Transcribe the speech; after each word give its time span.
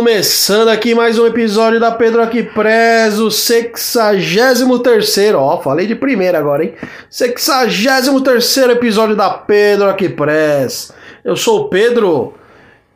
Começando 0.00 0.68
aqui 0.68 0.94
mais 0.94 1.18
um 1.18 1.26
episódio 1.26 1.78
da 1.78 1.90
Pedro 1.90 2.22
Aqui 2.22 2.42
Preso, 2.42 3.30
63 3.30 4.62
Ó, 5.34 5.60
falei 5.60 5.86
de 5.86 5.94
primeira 5.94 6.38
agora, 6.38 6.64
hein? 6.64 6.72
63 7.10 8.70
episódio 8.70 9.14
da 9.14 9.28
Pedro 9.28 9.90
Aqui 9.90 10.08
Press. 10.08 10.90
Eu 11.22 11.36
sou 11.36 11.60
o 11.60 11.68
Pedro. 11.68 12.32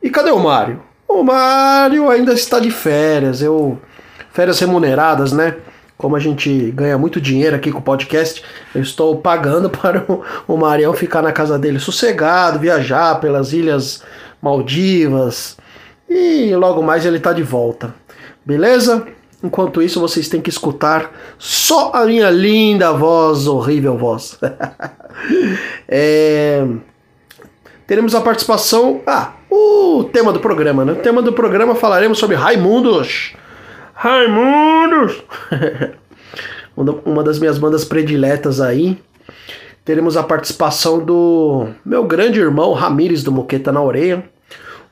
E 0.02 0.08
cadê 0.08 0.30
o 0.30 0.38
Mário? 0.38 0.80
O 1.06 1.22
Mário 1.22 2.08
ainda 2.08 2.32
está 2.32 2.58
de 2.58 2.70
férias. 2.70 3.42
Eu 3.42 3.78
férias 4.32 4.58
remuneradas, 4.58 5.30
né? 5.30 5.56
Como 5.98 6.16
a 6.16 6.20
gente 6.20 6.70
ganha 6.70 6.96
muito 6.96 7.20
dinheiro 7.20 7.54
aqui 7.54 7.70
com 7.70 7.80
o 7.80 7.82
podcast, 7.82 8.42
eu 8.74 8.80
estou 8.80 9.18
pagando 9.18 9.68
para 9.68 10.10
o, 10.10 10.22
o 10.48 10.56
Marião 10.56 10.94
ficar 10.94 11.20
na 11.20 11.32
casa 11.32 11.58
dele 11.58 11.78
sossegado, 11.78 12.58
viajar 12.58 13.20
pelas 13.20 13.52
ilhas 13.52 14.02
Maldivas. 14.40 15.58
E 16.08 16.54
logo 16.54 16.82
mais 16.82 17.04
ele 17.06 17.18
tá 17.18 17.32
de 17.32 17.42
volta. 17.42 17.94
Beleza? 18.44 19.06
Enquanto 19.42 19.82
isso, 19.82 20.00
vocês 20.00 20.28
têm 20.28 20.40
que 20.40 20.48
escutar 20.50 21.10
só 21.38 21.90
a 21.94 22.06
minha 22.06 22.30
linda 22.30 22.92
voz, 22.92 23.46
horrível 23.46 23.96
voz. 23.98 24.38
é... 25.88 26.64
Teremos 27.86 28.14
a 28.14 28.20
participação. 28.20 29.02
Ah, 29.06 29.32
o 29.50 30.04
tema 30.12 30.32
do 30.32 30.40
programa, 30.40 30.84
né? 30.84 30.92
O 30.92 30.96
tema 30.96 31.20
do 31.20 31.32
programa 31.32 31.74
falaremos 31.74 32.18
sobre 32.18 32.36
Raimundos. 32.36 33.34
Raimundos! 33.92 35.22
Uma- 36.76 37.00
Uma 37.04 37.22
das 37.22 37.38
minhas 37.38 37.58
bandas 37.58 37.84
prediletas 37.84 38.60
aí. 38.60 38.98
Teremos 39.84 40.16
a 40.16 40.22
participação 40.22 40.98
do 41.04 41.68
meu 41.84 42.04
grande 42.04 42.40
irmão 42.40 42.72
Ramires 42.72 43.22
do 43.22 43.30
Moqueta 43.30 43.70
na 43.70 43.82
Orelha. 43.82 44.24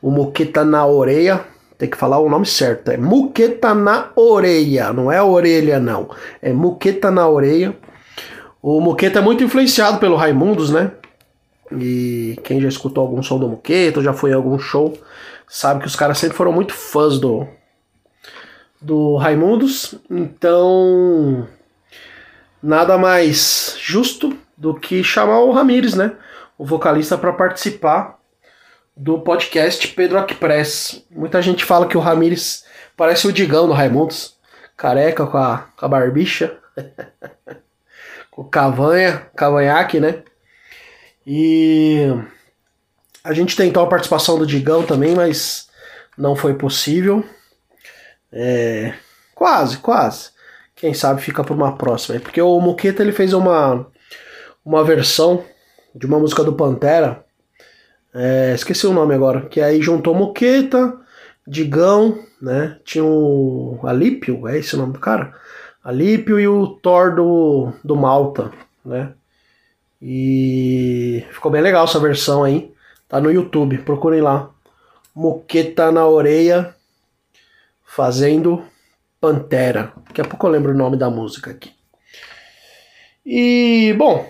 O 0.02 0.10
Moqueta 0.10 0.64
na 0.64 0.84
Orelha, 0.84 1.44
tem 1.78 1.88
que 1.88 1.96
falar 1.96 2.18
o 2.18 2.28
nome 2.28 2.44
certo, 2.44 2.90
é 2.90 2.96
Muqueta 2.96 3.72
na 3.72 4.10
Orelha, 4.16 4.92
não 4.92 5.10
é 5.12 5.22
orelha 5.22 5.78
não, 5.78 6.10
é 6.42 6.52
Muqueta 6.52 7.08
na 7.10 7.28
Orelha. 7.28 7.76
O 8.60 8.80
Moqueta 8.80 9.20
é 9.20 9.22
muito 9.22 9.44
influenciado 9.44 9.98
pelo 9.98 10.16
Raimundos, 10.16 10.70
né? 10.70 10.90
E 11.72 12.38
quem 12.44 12.60
já 12.60 12.68
escutou 12.68 13.02
algum 13.02 13.22
som 13.22 13.38
do 13.38 13.48
Moqueta, 13.48 14.00
ou 14.00 14.04
já 14.04 14.12
foi 14.12 14.30
em 14.30 14.34
algum 14.34 14.58
show, 14.58 14.96
sabe 15.48 15.80
que 15.80 15.86
os 15.86 15.96
caras 15.96 16.18
sempre 16.18 16.36
foram 16.36 16.52
muito 16.52 16.72
fãs 16.72 17.18
do, 17.18 17.46
do 18.80 19.16
Raimundos. 19.16 19.94
Então, 20.10 21.46
nada 22.62 22.98
mais 22.98 23.76
justo 23.80 24.36
do 24.56 24.74
que 24.74 25.02
chamar 25.02 25.40
o 25.40 25.52
Ramires, 25.52 25.94
né? 25.94 26.12
O 26.58 26.64
vocalista 26.64 27.16
para 27.16 27.32
participar 27.32 28.21
do 28.96 29.20
podcast 29.20 29.88
Pedro 29.88 30.18
Aqupress. 30.18 31.04
Muita 31.10 31.40
gente 31.42 31.64
fala 31.64 31.88
que 31.88 31.96
o 31.96 32.00
Ramires 32.00 32.64
parece 32.96 33.26
o 33.26 33.32
Digão 33.32 33.66
do 33.66 33.72
Raimundos, 33.72 34.36
careca 34.76 35.26
com 35.26 35.38
a, 35.38 35.68
com 35.76 35.84
a 35.84 35.88
barbicha, 35.88 36.58
com 38.30 38.44
cavanha, 38.44 39.26
cavanhaque, 39.34 40.00
né? 40.00 40.22
E 41.26 42.06
a 43.22 43.32
gente 43.32 43.56
tentou 43.56 43.82
a 43.82 43.88
participação 43.88 44.38
do 44.38 44.46
Digão 44.46 44.84
também, 44.84 45.14
mas 45.14 45.68
não 46.16 46.34
foi 46.34 46.54
possível. 46.54 47.24
É, 48.32 48.94
quase, 49.34 49.78
quase. 49.78 50.30
Quem 50.74 50.94
sabe 50.94 51.22
fica 51.22 51.44
para 51.44 51.54
uma 51.54 51.76
próxima. 51.76 52.18
Porque 52.18 52.40
o 52.40 52.60
Moqueta 52.60 53.02
ele 53.02 53.12
fez 53.12 53.32
uma, 53.32 53.86
uma 54.64 54.82
versão 54.82 55.44
de 55.94 56.06
uma 56.06 56.18
música 56.18 56.42
do 56.42 56.54
Pantera. 56.54 57.24
É, 58.14 58.52
esqueci 58.54 58.86
o 58.86 58.92
nome 58.92 59.14
agora. 59.14 59.42
Que 59.42 59.60
aí 59.60 59.80
juntou 59.80 60.14
Moqueta, 60.14 60.98
Digão, 61.46 62.18
né? 62.40 62.78
Tinha 62.84 63.04
o 63.04 63.80
Alípio, 63.84 64.46
é 64.48 64.58
esse 64.58 64.74
o 64.74 64.78
nome 64.78 64.92
do 64.92 64.98
cara? 64.98 65.34
Alípio 65.82 66.38
e 66.38 66.46
o 66.46 66.66
Thor 66.66 67.14
do, 67.14 67.72
do 67.82 67.96
Malta, 67.96 68.52
né? 68.84 69.12
E 70.00 71.24
ficou 71.30 71.50
bem 71.50 71.62
legal 71.62 71.84
essa 71.84 71.98
versão 71.98 72.44
aí. 72.44 72.72
Tá 73.08 73.20
no 73.20 73.30
YouTube, 73.30 73.78
procurem 73.78 74.20
lá. 74.20 74.50
Moqueta 75.14 75.92
na 75.92 76.06
orelha 76.06 76.74
fazendo 77.84 78.64
Pantera. 79.20 79.92
Daqui 80.06 80.20
a 80.20 80.24
pouco 80.24 80.46
eu 80.46 80.50
lembro 80.50 80.72
o 80.72 80.76
nome 80.76 80.96
da 80.96 81.10
música 81.10 81.50
aqui. 81.50 81.72
E, 83.24 83.94
bom, 83.96 84.26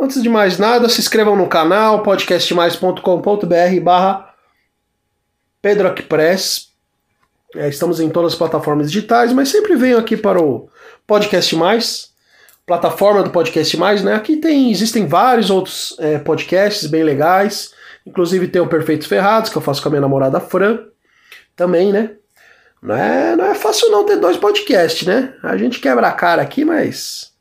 antes 0.00 0.22
de 0.22 0.28
mais 0.28 0.58
nada, 0.58 0.88
se 0.88 1.00
inscrevam 1.00 1.36
no 1.36 1.48
canal 1.48 2.02
podcastmais.com.br 2.02 3.80
barra 3.82 4.34
Pedro 5.60 5.88
Aqupress. 5.88 6.68
É, 7.54 7.68
estamos 7.68 8.00
em 8.00 8.10
todas 8.10 8.32
as 8.32 8.38
plataformas 8.38 8.90
digitais, 8.90 9.32
mas 9.32 9.48
sempre 9.48 9.76
venho 9.76 9.98
aqui 9.98 10.16
para 10.16 10.42
o 10.42 10.68
Podcast 11.06 11.54
Mais, 11.54 12.10
plataforma 12.66 13.22
do 13.22 13.30
Podcast 13.30 13.76
Mais, 13.76 14.02
né? 14.02 14.14
Aqui 14.14 14.36
tem, 14.36 14.70
existem 14.70 15.06
vários 15.06 15.50
outros 15.50 15.94
é, 15.98 16.18
podcasts 16.18 16.88
bem 16.88 17.02
legais. 17.02 17.72
Inclusive 18.06 18.48
tem 18.48 18.60
o 18.60 18.66
Perfeitos 18.66 19.06
Ferrados, 19.06 19.50
que 19.50 19.56
eu 19.56 19.62
faço 19.62 19.82
com 19.82 19.88
a 19.88 19.90
minha 19.90 20.00
namorada 20.00 20.40
Fran. 20.40 20.80
Também, 21.56 21.92
né? 21.92 22.10
Não 22.82 22.94
é, 22.94 23.36
não 23.36 23.46
é 23.46 23.54
fácil 23.54 23.90
não 23.90 24.04
ter 24.04 24.16
dois 24.16 24.36
podcasts, 24.36 25.06
né? 25.06 25.34
A 25.42 25.56
gente 25.56 25.80
quebra 25.80 26.08
a 26.08 26.12
cara 26.12 26.42
aqui, 26.42 26.64
mas. 26.64 27.33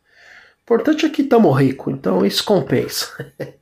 Importante 0.63 1.05
é 1.05 1.09
que 1.09 1.23
estamos 1.23 1.59
ricos, 1.59 1.93
então 1.93 2.25
isso 2.25 2.41
compensa. 2.43 3.09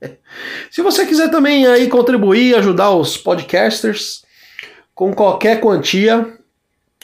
Se 0.70 0.84
você 0.84 1.04
quiser 1.06 1.32
também 1.32 1.66
aí 1.66 1.88
contribuir, 1.88 2.54
ajudar 2.56 2.92
os 2.92 3.18
podcasters 3.18 4.24
com 4.94 5.12
qualquer 5.12 5.60
quantia, 5.60 6.38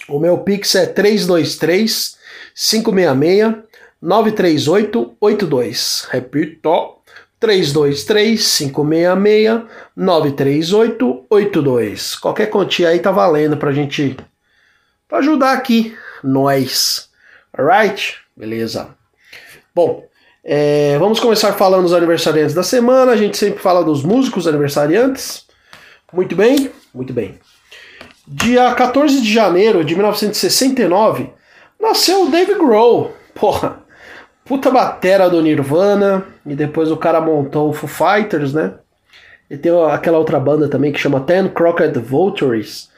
o 0.07 0.19
meu 0.19 0.37
Pix 0.37 0.75
é 0.75 0.85
323 0.85 2.15
566 2.53 3.55
93882. 3.99 6.07
Repito, 6.11 6.99
323 7.39 8.57
566 8.57 9.63
93882. 9.95 12.15
Qualquer 12.17 12.51
quantia 12.51 12.89
aí 12.89 12.99
tá 12.99 13.11
valendo 13.11 13.57
pra 13.57 13.71
gente 13.71 14.15
pra 15.07 15.17
ajudar 15.17 15.53
aqui 15.53 15.97
nós. 16.23 17.09
Alright? 17.51 18.19
Beleza. 18.35 18.95
Bom, 19.77 20.05
é, 20.43 20.97
vamos 20.97 21.19
começar 21.19 21.53
falando 21.53 21.83
dos 21.83 21.93
aniversariantes 21.93 22.55
da 22.55 22.63
semana. 22.63 23.11
A 23.11 23.15
gente 23.15 23.37
sempre 23.37 23.59
fala 23.59 23.83
dos 23.83 24.01
músicos 24.01 24.47
aniversariantes. 24.47 25.45
Muito 26.11 26.35
bem, 26.35 26.71
muito 26.91 27.13
bem. 27.13 27.37
Dia 28.27 28.73
14 28.73 29.21
de 29.21 29.31
janeiro 29.31 29.85
de 29.85 29.93
1969, 29.93 31.29
nasceu 31.79 32.23
o 32.23 32.31
Dave 32.31 32.55
Grohl. 32.55 33.11
Porra, 33.35 33.83
puta 34.43 34.71
batera 34.71 35.29
do 35.29 35.43
Nirvana. 35.43 36.25
E 36.43 36.55
depois 36.55 36.89
o 36.89 36.97
cara 36.97 37.21
montou 37.21 37.69
o 37.69 37.73
Foo 37.73 37.87
Fighters, 37.87 38.55
né? 38.55 38.73
E 39.47 39.57
tem 39.57 39.71
aquela 39.91 40.17
outra 40.17 40.39
banda 40.39 40.67
também 40.67 40.91
que 40.91 40.99
chama 40.99 41.19
Ten 41.19 41.49
Crooked 41.49 41.99
Vultures, 41.99 42.89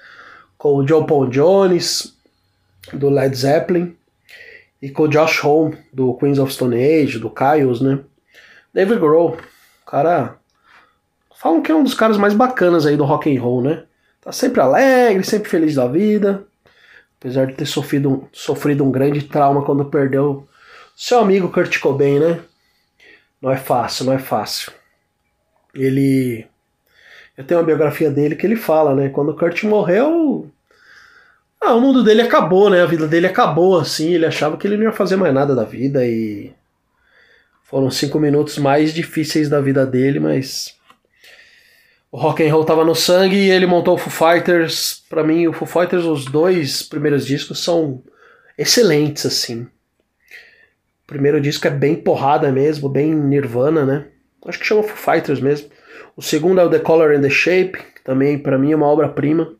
com 0.57 0.75
o 0.75 0.87
Joe 0.87 1.05
Paul 1.05 1.27
Jones, 1.27 2.13
do 2.93 3.09
Led 3.09 3.35
Zeppelin, 3.35 3.98
e 4.81 4.89
com 4.89 5.03
o 5.03 5.07
Josh 5.07 5.43
Homme, 5.43 5.77
do 5.91 6.13
Queens 6.15 6.39
of 6.39 6.53
Stone 6.53 6.75
Age, 6.75 7.19
do 7.19 7.29
Kyles, 7.29 7.81
né? 7.81 7.99
David 8.73 8.99
Grohl, 8.99 9.37
cara... 9.85 10.37
Falam 11.35 11.61
que 11.61 11.71
é 11.71 11.75
um 11.75 11.83
dos 11.85 11.93
caras 11.93 12.17
mais 12.17 12.33
bacanas 12.33 12.85
aí 12.85 12.97
do 12.97 13.05
rock 13.05 13.33
and 13.33 13.41
roll, 13.41 13.61
né? 13.61 13.83
Tá 14.21 14.29
sempre 14.31 14.59
alegre, 14.59 15.23
sempre 15.23 15.49
feliz 15.49 15.75
da 15.75 15.87
vida. 15.87 16.43
Apesar 17.17 17.47
de 17.47 17.53
ter 17.53 17.65
sofrido 17.65 18.09
um, 18.09 18.27
sofrido 18.33 18.83
um 18.83 18.91
grande 18.91 19.21
trauma 19.23 19.63
quando 19.63 19.85
perdeu 19.85 20.47
seu 20.95 21.19
amigo 21.19 21.49
Kurt 21.49 21.79
Cobain, 21.79 22.19
né? 22.19 22.41
Não 23.41 23.49
é 23.49 23.55
fácil, 23.55 24.05
não 24.05 24.13
é 24.13 24.19
fácil. 24.19 24.73
Ele 25.73 26.45
Eu 27.37 27.45
tenho 27.45 27.59
uma 27.61 27.65
biografia 27.65 28.11
dele 28.11 28.35
que 28.35 28.45
ele 28.45 28.57
fala, 28.57 28.93
né? 28.93 29.07
Quando 29.07 29.29
o 29.29 29.37
Kurt 29.37 29.63
morreu. 29.63 30.51
Ah, 31.61 31.73
o 31.73 31.81
mundo 31.81 32.03
dele 32.03 32.21
acabou, 32.21 32.69
né? 32.69 32.81
A 32.81 32.85
vida 32.85 33.07
dele 33.07 33.27
acabou, 33.27 33.77
assim. 33.77 34.13
Ele 34.13 34.25
achava 34.25 34.57
que 34.57 34.65
ele 34.65 34.77
não 34.77 34.85
ia 34.85 34.91
fazer 34.91 35.15
mais 35.17 35.33
nada 35.33 35.55
da 35.55 35.63
vida 35.63 36.05
e. 36.05 36.51
Foram 37.63 37.91
cinco 37.91 38.19
minutos 38.19 38.57
mais 38.57 38.93
difíceis 38.93 39.49
da 39.49 39.59
vida 39.59 39.85
dele, 39.85 40.19
mas. 40.19 40.75
O 42.11 42.17
rock 42.17 42.43
and 42.43 42.51
roll 42.51 42.65
tava 42.65 42.83
no 42.83 42.95
sangue 42.95 43.35
e 43.35 43.51
ele 43.51 43.67
montou 43.67 43.95
o 43.95 43.97
Foo 43.97 44.11
Fighters. 44.11 45.03
Pra 45.09 45.23
mim, 45.23 45.47
o 45.47 45.53
Foo 45.53 45.67
Fighters, 45.67 46.05
os 46.05 46.25
dois 46.25 46.81
primeiros 46.81 47.25
discos 47.25 47.63
são 47.63 48.01
excelentes, 48.57 49.25
assim. 49.25 49.63
O 51.03 51.07
primeiro 51.07 51.39
disco 51.39 51.67
é 51.67 51.69
bem 51.69 51.95
porrada 51.95 52.51
mesmo, 52.51 52.89
bem 52.89 53.13
Nirvana, 53.13 53.85
né? 53.85 54.07
Acho 54.45 54.57
que 54.57 54.65
chama 54.65 54.81
Foo 54.81 54.95
Fighters 54.95 55.39
mesmo. 55.39 55.69
O 56.15 56.21
segundo 56.21 56.59
é 56.59 56.63
o 56.63 56.69
The 56.69 56.79
Color 56.79 57.15
and 57.15 57.21
the 57.21 57.29
Shape, 57.29 57.73
que 57.73 58.03
também 58.03 58.39
pra 58.39 58.57
mim 58.57 58.71
é 58.71 58.75
uma 58.75 58.87
obra-prima. 58.87 59.53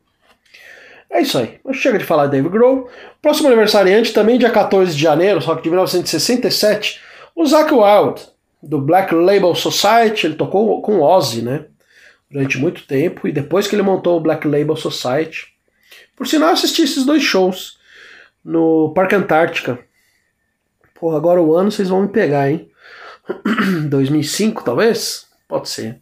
É 1.10 1.20
isso 1.22 1.38
aí. 1.38 1.58
Chega 1.72 1.98
de 1.98 2.04
falar 2.04 2.26
de 2.26 2.32
Dave 2.32 2.48
Grohl. 2.48 2.88
Próximo 3.20 3.48
aniversariante, 3.48 4.12
também 4.12 4.38
dia 4.38 4.50
14 4.50 4.94
de 4.94 5.02
janeiro, 5.02 5.42
só 5.42 5.56
que 5.56 5.62
de 5.62 5.68
1967, 5.68 7.00
o 7.34 7.44
Zack 7.44 7.72
Wild, 7.72 8.22
do 8.62 8.80
Black 8.80 9.14
Label 9.14 9.54
Society. 9.54 10.26
Ele 10.26 10.36
tocou 10.36 10.80
com 10.80 11.00
Ozzy, 11.00 11.42
né? 11.42 11.66
Durante 12.30 12.58
muito 12.58 12.86
tempo. 12.86 13.26
E 13.26 13.32
depois 13.32 13.66
que 13.66 13.74
ele 13.74 13.82
montou 13.82 14.16
o 14.16 14.20
Black 14.20 14.46
Label 14.46 14.76
Society. 14.76 15.48
Por 16.16 16.28
sinal, 16.28 16.50
assisti 16.50 16.82
esses 16.82 17.04
dois 17.04 17.22
shows 17.22 17.78
no 18.44 18.92
Parque 18.94 19.14
Antártica. 19.14 19.78
Porra, 20.94 21.16
agora 21.16 21.42
o 21.42 21.54
ano 21.54 21.72
vocês 21.72 21.88
vão 21.88 22.02
me 22.02 22.08
pegar, 22.08 22.50
hein? 22.50 22.70
2005, 23.88 24.62
talvez? 24.62 25.26
Pode 25.48 25.68
ser. 25.68 25.98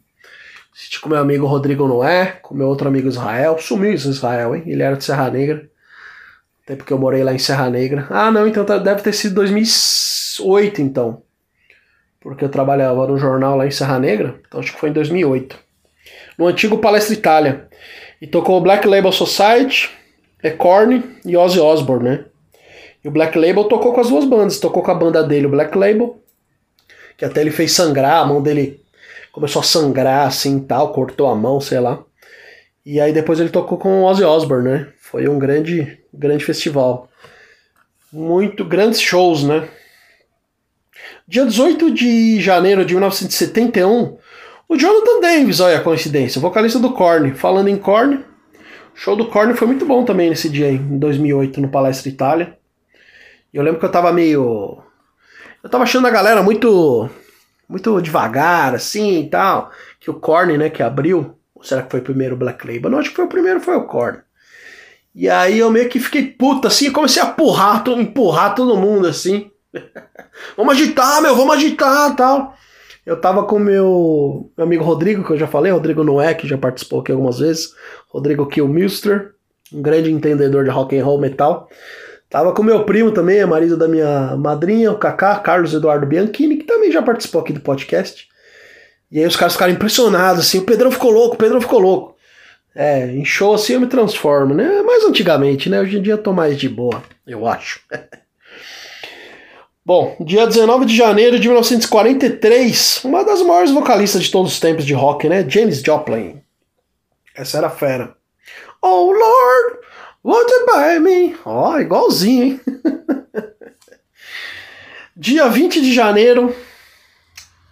Com 1.01 1.09
meu 1.09 1.17
amigo 1.17 1.45
Rodrigo 1.45 1.87
Noé, 1.87 2.37
com 2.41 2.55
meu 2.55 2.67
outro 2.67 2.87
amigo 2.87 3.07
Israel. 3.07 3.57
Sumiu 3.59 3.93
esse 3.93 4.09
Israel, 4.09 4.55
hein? 4.55 4.63
Ele 4.65 4.81
era 4.81 4.95
de 4.95 5.03
Serra 5.03 5.29
Negra. 5.29 5.69
Até 6.63 6.75
porque 6.75 6.93
eu 6.93 6.97
morei 6.97 7.23
lá 7.23 7.33
em 7.33 7.39
Serra 7.39 7.69
Negra. 7.69 8.07
Ah, 8.09 8.31
não, 8.31 8.47
então 8.47 8.63
tá- 8.63 8.77
deve 8.77 9.01
ter 9.01 9.13
sido 9.13 9.35
2008, 9.35 10.81
então. 10.81 11.21
Porque 12.19 12.43
eu 12.45 12.49
trabalhava 12.49 13.07
no 13.07 13.17
jornal 13.17 13.57
lá 13.57 13.65
em 13.65 13.71
Serra 13.71 13.99
Negra. 13.99 14.35
Então 14.47 14.59
acho 14.59 14.73
que 14.73 14.79
foi 14.79 14.89
em 14.89 14.93
2008. 14.93 15.57
No 16.37 16.47
antigo 16.47 16.77
Palestra 16.77 17.13
Itália. 17.13 17.67
E 18.21 18.27
tocou 18.27 18.61
Black 18.61 18.87
Label 18.87 19.11
Society, 19.11 19.89
Ecorne 20.43 21.03
e 21.25 21.35
Ozzy 21.35 21.59
Osbourne, 21.59 22.09
né? 22.09 22.25
E 23.03 23.07
o 23.07 23.11
Black 23.11 23.37
Label 23.37 23.63
tocou 23.65 23.93
com 23.93 24.01
as 24.01 24.09
duas 24.09 24.25
bandas. 24.25 24.59
Tocou 24.59 24.83
com 24.83 24.91
a 24.91 24.95
banda 24.95 25.23
dele, 25.23 25.45
o 25.45 25.49
Black 25.49 25.77
Label, 25.77 26.21
que 27.17 27.23
até 27.25 27.41
ele 27.41 27.51
fez 27.51 27.71
sangrar, 27.71 28.21
a 28.21 28.25
mão 28.25 28.41
dele 28.41 28.81
começou 29.31 29.61
a 29.61 29.63
sangrar 29.63 30.27
assim 30.27 30.59
tal, 30.59 30.93
cortou 30.93 31.27
a 31.27 31.35
mão, 31.35 31.59
sei 31.59 31.79
lá. 31.79 32.03
E 32.85 32.99
aí 32.99 33.13
depois 33.13 33.39
ele 33.39 33.49
tocou 33.49 33.77
com 33.77 34.01
o 34.01 34.05
Ozzy 34.05 34.23
Osbourne, 34.23 34.69
né? 34.69 34.87
Foi 34.99 35.27
um 35.27 35.37
grande, 35.37 35.99
grande 36.13 36.43
festival. 36.43 37.09
Muito 38.11 38.65
grandes 38.65 38.99
shows, 39.01 39.43
né? 39.43 39.67
Dia 41.27 41.45
18 41.45 41.91
de 41.91 42.41
janeiro 42.41 42.83
de 42.83 42.93
1971, 42.93 44.17
o 44.67 44.77
Jonathan 44.77 45.19
Davis, 45.19 45.59
olha 45.59 45.77
a 45.77 45.83
coincidência, 45.83 46.41
vocalista 46.41 46.79
do 46.79 46.93
Korn. 46.93 47.33
Falando 47.33 47.69
em 47.69 47.77
Korn, 47.77 48.15
o 48.15 48.95
show 48.95 49.15
do 49.15 49.27
Korn 49.27 49.55
foi 49.55 49.67
muito 49.67 49.85
bom 49.85 50.03
também 50.03 50.29
nesse 50.29 50.49
dia, 50.49 50.71
em 50.71 50.97
2008, 50.99 51.61
no 51.61 51.69
Palestra 51.69 52.09
Itália. 52.09 52.57
Eu 53.53 53.63
lembro 53.63 53.79
que 53.79 53.85
eu 53.85 53.91
tava 53.91 54.11
meio. 54.13 54.77
Eu 55.63 55.69
tava 55.69 55.83
achando 55.83 56.07
a 56.07 56.11
galera 56.11 56.43
muito. 56.43 57.09
Muito 57.69 58.01
devagar, 58.01 58.73
assim 58.73 59.19
e 59.19 59.29
tal. 59.29 59.71
Que 59.99 60.09
o 60.09 60.15
Korn, 60.15 60.57
né, 60.57 60.69
que 60.69 60.81
abriu. 60.81 61.37
Ou 61.53 61.63
será 61.63 61.83
que 61.83 61.91
foi 61.91 62.01
primeiro 62.01 62.35
o 62.35 62.37
Black 62.37 62.65
Label? 62.65 62.89
Não, 62.89 62.97
acho 62.97 63.09
que 63.11 63.15
foi 63.15 63.25
o 63.25 63.29
primeiro, 63.29 63.61
foi 63.61 63.75
o 63.75 63.85
Korn. 63.85 64.19
E 65.13 65.29
aí 65.29 65.59
eu 65.59 65.69
meio 65.69 65.89
que 65.89 65.99
fiquei 65.99 66.25
puta, 66.25 66.67
assim, 66.67 66.91
comecei 66.91 67.21
a 67.21 67.27
empurrar, 67.27 67.83
empurrar 67.89 68.55
todo 68.55 68.77
mundo, 68.77 69.07
assim. 69.07 69.51
vamos 70.57 70.73
agitar, 70.73 71.21
meu, 71.21 71.35
vamos 71.35 71.55
agitar 71.55 72.15
tal. 72.15 72.55
Eu 73.05 73.19
tava 73.19 73.43
com 73.43 73.57
meu, 73.59 74.51
meu 74.55 74.65
amigo 74.65 74.83
Rodrigo, 74.83 75.23
que 75.23 75.31
eu 75.31 75.37
já 75.37 75.47
falei, 75.47 75.71
Rodrigo 75.71 76.03
Noé, 76.03 76.33
que 76.33 76.47
já 76.47 76.57
participou 76.57 77.01
aqui 77.01 77.11
algumas 77.11 77.39
vezes. 77.39 77.73
Rodrigo 78.07 78.45
Kilmister, 78.47 79.33
um 79.73 79.81
grande 79.81 80.11
entendedor 80.11 80.63
de 80.63 80.69
rock 80.69 80.97
and 80.97 81.03
roll 81.03 81.19
metal. 81.19 81.67
Tava 82.29 82.53
com 82.53 82.61
meu 82.61 82.83
primo 82.83 83.11
também, 83.11 83.39
é 83.39 83.45
marido 83.45 83.75
da 83.75 83.87
minha 83.87 84.35
madrinha, 84.37 84.91
o 84.91 84.97
Kaká, 84.97 85.39
Carlos 85.39 85.73
Eduardo 85.73 86.05
Bianchini, 86.05 86.57
que 86.57 86.65
também 86.65 86.91
já 86.91 87.01
participou 87.01 87.41
aqui 87.41 87.51
do 87.51 87.59
podcast. 87.59 88.27
E 89.11 89.19
aí 89.19 89.25
os 89.25 89.35
caras 89.35 89.53
ficaram 89.53 89.73
impressionados, 89.73 90.45
assim, 90.45 90.59
o 90.59 90.63
Pedrão 90.63 90.91
ficou 90.91 91.09
louco, 91.09 91.33
o 91.35 91.37
Pedrão 91.37 91.59
ficou 91.59 91.79
louco. 91.79 92.15
É, 92.75 93.07
em 93.07 93.25
show 93.25 93.55
assim 93.55 93.73
eu 93.73 93.81
me 93.81 93.87
transformo, 93.87 94.53
né? 94.53 94.83
Mais 94.83 95.03
antigamente, 95.03 95.69
né? 95.69 95.81
Hoje 95.81 95.97
em 95.97 96.01
dia 96.03 96.13
eu 96.13 96.21
tô 96.21 96.31
mais 96.31 96.55
de 96.55 96.69
boa, 96.69 97.01
eu 97.25 97.47
acho. 97.47 97.81
Bom, 99.83 100.15
dia 100.19 100.45
19 100.45 100.85
de 100.85 100.95
janeiro 100.95 101.39
de 101.39 101.47
1943, 101.47 103.01
uma 103.05 103.23
das 103.23 103.41
maiores 103.41 103.71
vocalistas 103.71 104.21
de 104.21 104.29
todos 104.29 104.53
os 104.53 104.59
tempos 104.59 104.85
de 104.85 104.93
rock, 104.93 105.27
né? 105.27 105.43
Janis 105.49 105.81
Joplin. 105.81 106.43
Essa 107.35 107.57
era 107.57 107.67
a 107.67 107.71
fera. 107.71 108.15
Oh 108.83 109.11
Lord, 109.11 109.79
won't 110.23 110.51
you 110.51 110.65
buy 110.65 110.99
me? 110.99 111.35
Ó, 111.45 111.71
oh, 111.71 111.79
igualzinho, 111.79 112.43
hein? 112.43 112.61
dia 115.15 115.47
20 115.49 115.81
de 115.81 115.93
janeiro 115.93 116.55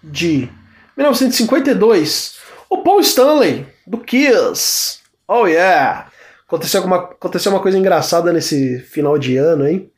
de 0.03 0.49
1952, 0.95 2.37
o 2.69 2.79
Paul 2.79 2.99
Stanley, 3.01 3.65
do 3.85 3.99
Kiss. 3.99 4.99
Oh 5.27 5.47
yeah! 5.47 6.09
Aconteceu, 6.47 6.79
alguma, 6.79 6.97
aconteceu 6.97 7.51
uma 7.51 7.61
coisa 7.61 7.77
engraçada 7.77 8.31
nesse 8.31 8.79
final 8.79 9.17
de 9.17 9.35
ano, 9.37 9.67
hein? 9.67 9.91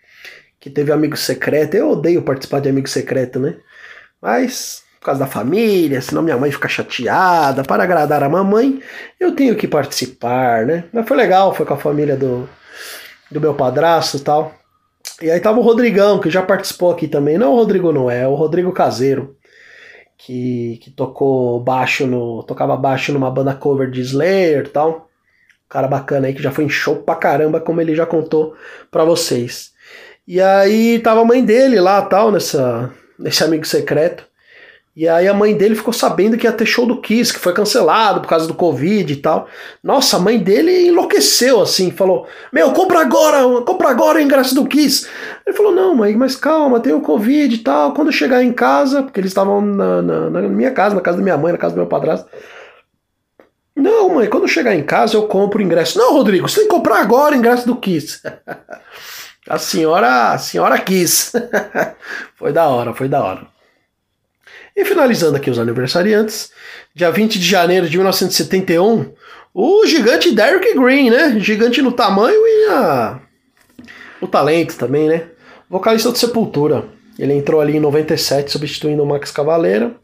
Que 0.60 0.70
teve 0.70 0.92
amigo 0.92 1.16
secreto. 1.16 1.76
Eu 1.76 1.92
odeio 1.92 2.24
participar 2.24 2.60
de 2.60 2.70
amigo 2.70 2.90
secreto, 2.90 3.40
né? 3.40 3.58
Mas, 4.22 4.84
por 5.00 5.06
causa 5.06 5.20
da 5.22 5.28
família, 5.28 6.02
senão 6.02 6.22
minha 6.22 6.38
mãe 6.38 6.52
fica 6.52 6.68
chateada. 6.68 7.64
Para 7.64 7.84
agradar 7.84 8.24
a 8.24 8.30
mamãe, 8.30 8.82
eu 9.20 9.34
tenho 9.34 9.56
que 9.56 9.68
participar, 9.68 10.66
né? 10.66 10.86
Mas 10.92 11.08
foi 11.08 11.18
legal, 11.18 11.54
foi 11.54 11.66
com 11.66 11.74
a 11.74 11.78
família 11.78 12.18
do, 12.18 12.50
do 13.32 13.40
meu 13.40 13.54
padrasto 13.54 14.18
e 14.18 14.20
tal. 14.22 14.54
E 15.22 15.32
aí 15.32 15.40
tava 15.40 15.60
o 15.60 15.64
Rodrigão, 15.64 16.20
que 16.20 16.30
já 16.30 16.42
participou 16.42 16.92
aqui 16.92 17.08
também. 17.08 17.38
Não 17.38 17.54
o 17.54 17.56
Rodrigo 17.56 17.92
Noé, 17.92 18.22
é 18.22 18.28
o 18.28 18.36
Rodrigo 18.36 18.72
Caseiro 18.72 19.38
que, 20.20 20.78
que 20.84 20.92
tocou 20.92 21.60
baixo 21.62 22.06
no. 22.06 22.44
tocava 22.44 22.76
baixo 22.76 23.14
numa 23.14 23.32
banda 23.32 23.56
cover 23.56 23.90
de 23.90 24.02
Slayer 24.02 24.66
e 24.66 24.70
tal. 24.70 25.10
Cara 25.68 25.88
bacana 25.88 26.28
aí 26.28 26.34
que 26.34 26.44
já 26.44 26.52
foi 26.52 26.66
em 26.66 26.70
show 26.70 26.98
pra 26.98 27.16
caramba, 27.16 27.62
como 27.62 27.80
ele 27.80 27.96
já 27.96 28.06
contou 28.06 28.56
pra 28.92 29.06
vocês. 29.06 29.72
E 30.28 30.42
aí 30.42 31.00
tava 31.00 31.22
a 31.22 31.26
mãe 31.26 31.44
dele 31.44 31.80
lá 31.80 32.02
tal, 32.02 32.32
nessa, 32.32 32.92
nesse 33.18 33.44
amigo 33.44 33.66
secreto. 33.66 34.28
E 34.96 35.08
aí 35.08 35.28
a 35.28 35.34
mãe 35.34 35.56
dele 35.56 35.76
ficou 35.76 35.94
sabendo 35.94 36.38
que 36.38 36.46
ia 36.46 36.52
ter 36.52 36.66
show 36.66 36.86
do 36.86 37.00
Kiss, 37.00 37.32
que 37.32 37.40
foi 37.40 37.54
cancelado 37.54 38.22
por 38.22 38.28
causa 38.28 38.48
do 38.48 38.54
Covid 38.54 39.14
e 39.14 39.16
tal. 39.16 39.48
Nossa, 39.84 40.18
a 40.18 40.20
mãe 40.20 40.38
dele 40.38 40.88
enlouqueceu 40.88 41.62
assim, 41.62 41.92
falou: 41.92 42.28
Meu, 42.52 42.72
compra 42.74 43.00
agora, 43.02 43.62
compra 43.62 43.90
agora 43.90 44.18
o 44.18 44.22
ingresso 44.22 44.56
do 44.56 44.66
Kiss. 44.66 45.08
Ele 45.46 45.56
falou: 45.56 45.72
Não, 45.72 45.96
mãe, 45.96 46.16
mas 46.18 46.36
calma, 46.36 46.80
tem 46.80 46.92
o 46.92 47.02
Covid 47.02 47.54
e 47.54 47.60
tal. 47.60 47.94
Quando 47.94 48.12
chegar 48.12 48.44
em 48.44 48.52
casa, 48.52 49.04
porque 49.04 49.20
eles 49.20 49.32
estavam 49.32 49.62
na, 49.62 50.02
na, 50.02 50.30
na 50.30 50.42
minha 50.42 50.72
casa, 50.72 50.96
na 50.96 51.02
casa 51.02 51.18
da 51.18 51.24
minha 51.24 51.38
mãe, 51.38 51.54
na 51.54 51.60
casa 51.60 51.76
do 51.76 51.80
meu 51.80 51.88
padrasto. 51.88 52.30
Não, 53.76 54.10
mãe, 54.16 54.28
quando 54.28 54.48
chegar 54.48 54.76
em 54.76 54.84
casa 54.84 55.16
eu 55.16 55.28
compro 55.28 55.60
o 55.60 55.62
ingresso. 55.62 55.98
Não, 55.98 56.14
Rodrigo, 56.14 56.50
você 56.50 56.62
tem 56.62 56.68
que 56.68 56.76
comprar 56.76 57.00
agora 57.00 57.34
o 57.34 57.38
ingresso 57.38 57.66
do 57.66 57.78
Kiss. 57.78 58.22
a 59.48 59.58
senhora, 59.58 60.34
a 60.34 60.38
senhora 60.38 60.78
quis. 60.78 61.32
foi 62.36 62.52
da 62.52 62.68
hora, 62.68 62.94
foi 62.94 63.08
da 63.08 63.24
hora. 63.24 63.59
E 64.80 64.86
finalizando 64.86 65.36
aqui 65.36 65.50
os 65.50 65.60
aniversariantes, 65.60 66.52
dia 66.96 67.12
20 67.12 67.38
de 67.38 67.46
janeiro 67.46 67.90
de 67.90 67.98
1971, 67.98 69.12
o 69.54 69.86
gigante 69.86 70.32
Derrick 70.32 70.74
Green, 70.74 71.10
né? 71.10 71.38
Gigante 71.38 71.82
no 71.82 71.92
tamanho 71.92 72.40
e 72.48 72.68
a... 72.70 73.20
o 74.22 74.28
talento 74.28 74.78
também, 74.78 75.10
né? 75.10 75.28
Vocalista 75.70 76.14
do 76.14 76.18
Sepultura. 76.18 76.86
Ele 77.20 77.34
entrou 77.34 77.60
ali 77.60 77.76
em 77.76 77.80
97, 77.82 78.54
substituindo 78.54 79.04
o 79.04 79.06
Max 79.06 79.32
Cavaleira. 79.32 79.98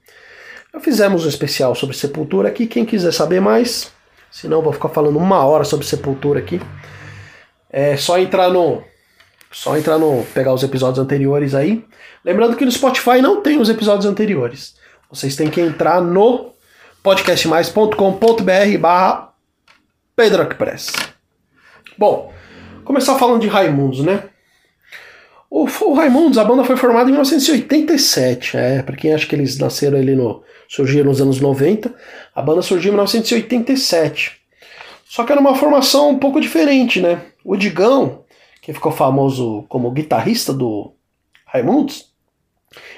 Já 0.74 0.82
fizemos 0.82 1.26
um 1.26 1.30
especial 1.30 1.74
sobre 1.74 1.96
Sepultura 1.96 2.50
aqui. 2.50 2.68
Quem 2.68 2.84
quiser 2.84 3.14
saber 3.14 3.40
mais, 3.40 3.94
senão 4.30 4.62
vou 4.62 4.74
ficar 4.74 4.90
falando 4.90 5.18
uma 5.18 5.46
hora 5.46 5.64
sobre 5.64 5.86
Sepultura 5.86 6.40
aqui. 6.40 6.60
É 7.70 7.96
só 7.96 8.20
entrar 8.20 8.50
no. 8.50 8.84
Só 9.56 9.78
entrar 9.78 9.98
no. 9.98 10.26
pegar 10.34 10.54
os 10.54 10.64
episódios 10.64 11.00
anteriores 11.00 11.56
aí. 11.56 11.86
Lembrando 12.26 12.58
que 12.58 12.66
no 12.66 12.72
Spotify 12.72 13.22
não 13.22 13.42
tem 13.42 13.58
os 13.58 13.70
episódios 13.70 14.06
anteriores. 14.06 14.76
Vocês 15.10 15.34
têm 15.38 15.50
que 15.50 15.62
entrar 15.62 16.02
no 16.02 16.52
podcastmais.com.br 17.02 18.78
barra 18.78 19.34
Pedro 20.14 20.46
Press. 20.58 20.92
Bom, 21.98 22.34
começar 22.84 23.18
falando 23.18 23.40
de 23.40 23.48
Raimundos, 23.48 24.04
né? 24.04 24.26
O, 25.50 25.64
o 25.64 25.94
Raimundos, 25.94 26.38
a 26.38 26.44
banda 26.44 26.66
foi 26.66 26.76
formada 26.76 27.10
em 27.10 27.14
1987, 27.14 28.58
é, 28.58 28.84
para 28.84 28.98
quem 28.98 29.14
acha 29.14 29.26
que 29.26 29.36
eles 29.36 29.58
nasceram 29.58 29.98
ali 29.98 30.16
no. 30.16 30.44
surgiram 30.68 31.06
nos 31.06 31.22
anos 31.22 31.40
90, 31.40 31.96
a 32.36 32.42
banda 32.42 32.62
surgiu 32.62 32.90
em 32.90 32.96
1987. 32.96 34.34
Só 35.08 35.24
que 35.24 35.32
era 35.32 35.40
uma 35.40 35.56
formação 35.56 36.10
um 36.10 36.20
pouco 36.20 36.42
diferente, 36.42 37.00
né? 37.00 37.22
O 37.42 37.56
Digão, 37.56 38.25
que 38.66 38.74
ficou 38.74 38.92
famoso 38.92 39.64
como 39.70 39.92
guitarrista 39.92 40.52
do 40.52 40.92
Raimundos, 41.46 42.12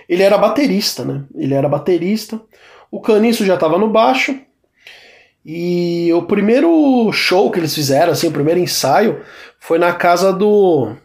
ele 0.08 0.24
era 0.24 0.38
baterista, 0.38 1.04
né? 1.04 1.26
Ele 1.36 1.54
era 1.54 1.68
baterista. 1.68 2.40
O 2.90 3.02
Caniço 3.02 3.46
já 3.46 3.56
estava 3.56 3.78
no 3.78 3.90
baixo. 3.90 4.40
E 5.46 6.10
o 6.14 6.22
primeiro 6.22 7.12
show 7.12 7.52
que 7.52 7.60
eles 7.60 7.76
fizeram, 7.76 8.14
assim, 8.14 8.28
o 8.28 8.32
primeiro 8.32 8.62
ensaio, 8.62 9.22
foi 9.60 9.78
na 9.78 9.92
casa 9.92 10.32
do 10.32 10.96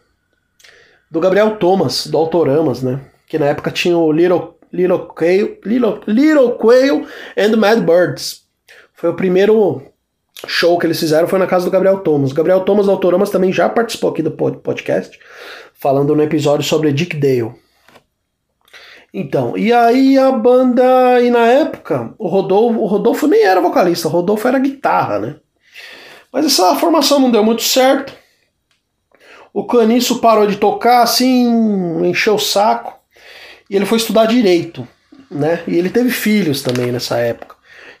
do 1.11 1.19
Gabriel 1.19 1.57
Thomas, 1.57 2.07
do 2.07 2.17
Autoramas, 2.17 2.81
né? 2.81 3.01
Que 3.27 3.37
na 3.37 3.47
época 3.47 3.69
tinha 3.69 3.97
o 3.97 4.13
Little, 4.13 4.57
Little, 4.71 5.07
Quail, 5.07 5.59
Little, 5.65 6.01
Little 6.07 6.51
Quail 6.53 7.05
and 7.37 7.57
Mad 7.57 7.81
Birds. 7.81 8.43
Foi 8.93 9.09
o 9.09 9.15
primeiro 9.15 9.83
show 10.47 10.77
que 10.77 10.85
eles 10.85 10.99
fizeram, 10.99 11.27
foi 11.27 11.39
na 11.39 11.47
casa 11.47 11.65
do 11.65 11.71
Gabriel 11.71 11.99
Thomas. 11.99 12.31
O 12.31 12.35
Gabriel 12.35 12.61
Thomas 12.61 12.85
do 12.85 12.91
Autoramas 12.91 13.29
também 13.29 13.51
já 13.51 13.69
participou 13.69 14.09
aqui 14.09 14.21
do 14.21 14.31
podcast, 14.31 15.17
falando 15.73 16.15
no 16.15 16.23
episódio 16.23 16.65
sobre 16.65 16.91
Dick 16.91 17.15
Dale. 17.15 17.53
Então, 19.13 19.55
e 19.55 19.71
aí 19.71 20.17
a 20.17 20.31
banda, 20.31 21.21
e 21.21 21.29
na 21.29 21.45
época, 21.45 22.13
o 22.17 22.27
Rodolfo, 22.27 22.79
o 22.79 22.85
Rodolfo 22.87 23.27
nem 23.27 23.43
era 23.43 23.61
vocalista, 23.61 24.07
o 24.07 24.11
Rodolfo 24.11 24.47
era 24.47 24.57
guitarra, 24.57 25.19
né? 25.19 25.35
Mas 26.31 26.47
essa 26.47 26.75
formação 26.75 27.19
não 27.19 27.29
deu 27.29 27.43
muito 27.43 27.61
certo. 27.61 28.11
O 29.53 29.65
Caniço 29.65 30.19
parou 30.19 30.47
de 30.47 30.55
tocar, 30.55 31.03
assim, 31.03 31.45
encheu 32.07 32.35
o 32.35 32.39
saco. 32.39 32.99
E 33.69 33.75
ele 33.75 33.85
foi 33.85 33.99
estudar 33.99 34.25
direito, 34.25 34.87
né? 35.29 35.61
E 35.67 35.77
ele 35.77 35.91
teve 35.91 36.09
filhos 36.09 36.63
também 36.63 36.91
nessa 36.91 37.17
época. 37.17 37.55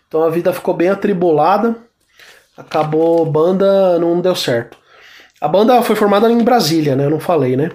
Então 0.07 0.23
a 0.23 0.31
vida 0.31 0.51
ficou 0.51 0.73
bem 0.73 0.89
atribulada. 0.89 1.75
Acabou, 2.57 3.25
banda 3.25 3.97
não 3.99 4.21
deu 4.21 4.35
certo. 4.35 4.77
A 5.41 5.47
banda 5.47 5.81
foi 5.81 5.95
formada 5.95 6.31
em 6.31 6.43
Brasília, 6.43 6.95
né? 6.95 7.05
Eu 7.05 7.09
não 7.09 7.19
falei, 7.19 7.57
né? 7.57 7.71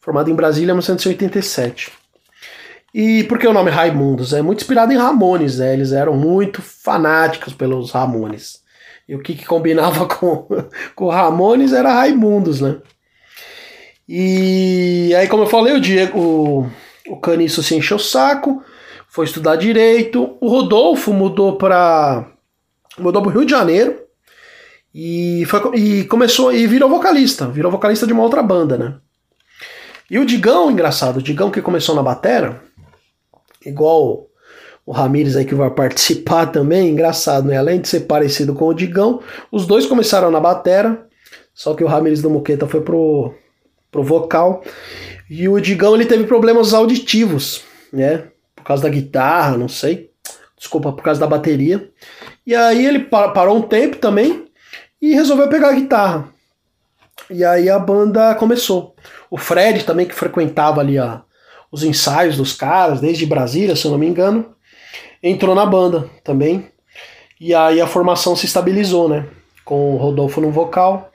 Formada 0.00 0.30
em 0.30 0.34
Brasília 0.34 0.72
em 0.72 0.74
1987. 0.74 1.92
E 2.94 3.24
por 3.24 3.38
que 3.38 3.46
o 3.46 3.52
nome 3.52 3.70
Raimundos? 3.70 4.32
É 4.32 4.40
muito 4.42 4.60
inspirado 4.60 4.92
em 4.92 4.96
Ramones, 4.96 5.58
né? 5.58 5.72
Eles 5.72 5.92
eram 5.92 6.14
muito 6.14 6.62
fanáticos 6.62 7.52
pelos 7.52 7.90
Ramones. 7.90 8.60
E 9.08 9.14
o 9.14 9.22
que, 9.22 9.34
que 9.34 9.44
combinava 9.44 10.06
com, 10.08 10.46
com 10.94 11.08
Ramones 11.08 11.72
era 11.72 11.92
Raimundos, 11.92 12.60
né? 12.60 12.78
E 14.08 15.14
aí, 15.16 15.26
como 15.28 15.44
eu 15.44 15.48
falei, 15.48 15.74
o 15.74 15.80
Diego, 15.80 16.18
o, 16.18 16.70
o 17.08 17.16
Caniço 17.16 17.62
se 17.62 17.74
encheu 17.74 17.96
o 17.96 18.00
saco, 18.00 18.62
foi 19.08 19.24
estudar 19.24 19.56
direito. 19.56 20.36
O 20.40 20.48
Rodolfo 20.48 21.12
mudou 21.12 21.56
para 21.56 22.26
mudou 22.98 23.22
para 23.22 23.32
Rio 23.32 23.44
de 23.44 23.50
Janeiro 23.50 24.01
e, 24.94 25.44
foi, 25.46 25.78
e 25.78 26.04
começou 26.04 26.52
e 26.52 26.66
virou 26.66 26.88
vocalista, 26.88 27.46
virou 27.46 27.72
vocalista 27.72 28.06
de 28.06 28.12
uma 28.12 28.22
outra 28.22 28.42
banda, 28.42 28.76
né? 28.76 28.96
E 30.10 30.18
o 30.18 30.26
Digão, 30.26 30.70
engraçado, 30.70 31.16
o 31.18 31.22
Digão 31.22 31.50
que 31.50 31.62
começou 31.62 31.94
na 31.94 32.02
batera, 32.02 32.62
igual 33.64 34.26
o 34.84 34.92
Ramires 34.92 35.36
aí 35.36 35.44
que 35.44 35.54
vai 35.54 35.70
participar 35.70 36.46
também, 36.46 36.90
engraçado, 36.90 37.48
né? 37.48 37.56
Além 37.56 37.80
de 37.80 37.88
ser 37.88 38.00
parecido 38.00 38.54
com 38.54 38.66
o 38.66 38.74
Digão, 38.74 39.20
os 39.50 39.66
dois 39.66 39.86
começaram 39.86 40.30
na 40.30 40.40
batera, 40.40 41.06
só 41.54 41.74
que 41.74 41.82
o 41.82 41.86
Ramires 41.86 42.20
do 42.20 42.28
Moqueta 42.28 42.66
foi 42.66 42.82
pro 42.82 43.34
pro 43.90 44.02
vocal. 44.02 44.64
E 45.28 45.48
o 45.48 45.60
Digão 45.60 45.94
ele 45.94 46.06
teve 46.06 46.24
problemas 46.24 46.72
auditivos, 46.72 47.62
né? 47.92 48.28
Por 48.56 48.64
causa 48.64 48.82
da 48.82 48.88
guitarra, 48.88 49.56
não 49.56 49.68
sei. 49.68 50.10
Desculpa, 50.56 50.92
por 50.92 51.02
causa 51.02 51.20
da 51.20 51.26
bateria. 51.26 51.90
E 52.46 52.54
aí 52.54 52.86
ele 52.86 53.00
parou 53.00 53.56
um 53.56 53.62
tempo 53.62 53.96
também 53.96 54.46
e 55.02 55.12
resolveu 55.12 55.48
pegar 55.48 55.70
a 55.70 55.74
guitarra. 55.74 56.28
E 57.28 57.44
aí 57.44 57.68
a 57.68 57.78
banda 57.78 58.34
começou. 58.36 58.94
O 59.30 59.36
Fred 59.36 59.84
também, 59.84 60.06
que 60.06 60.14
frequentava 60.14 60.80
ali 60.80 60.98
a, 60.98 61.22
os 61.70 61.82
ensaios 61.82 62.36
dos 62.36 62.52
caras, 62.54 63.00
desde 63.00 63.26
Brasília, 63.26 63.76
se 63.76 63.84
eu 63.84 63.90
não 63.90 63.98
me 63.98 64.06
engano, 64.06 64.54
entrou 65.22 65.54
na 65.54 65.66
banda 65.66 66.08
também. 66.24 66.70
E 67.40 67.54
aí 67.54 67.80
a 67.80 67.86
formação 67.86 68.36
se 68.36 68.46
estabilizou, 68.46 69.08
né? 69.08 69.26
Com 69.64 69.94
o 69.94 69.96
Rodolfo 69.98 70.40
no 70.40 70.50
vocal 70.50 71.12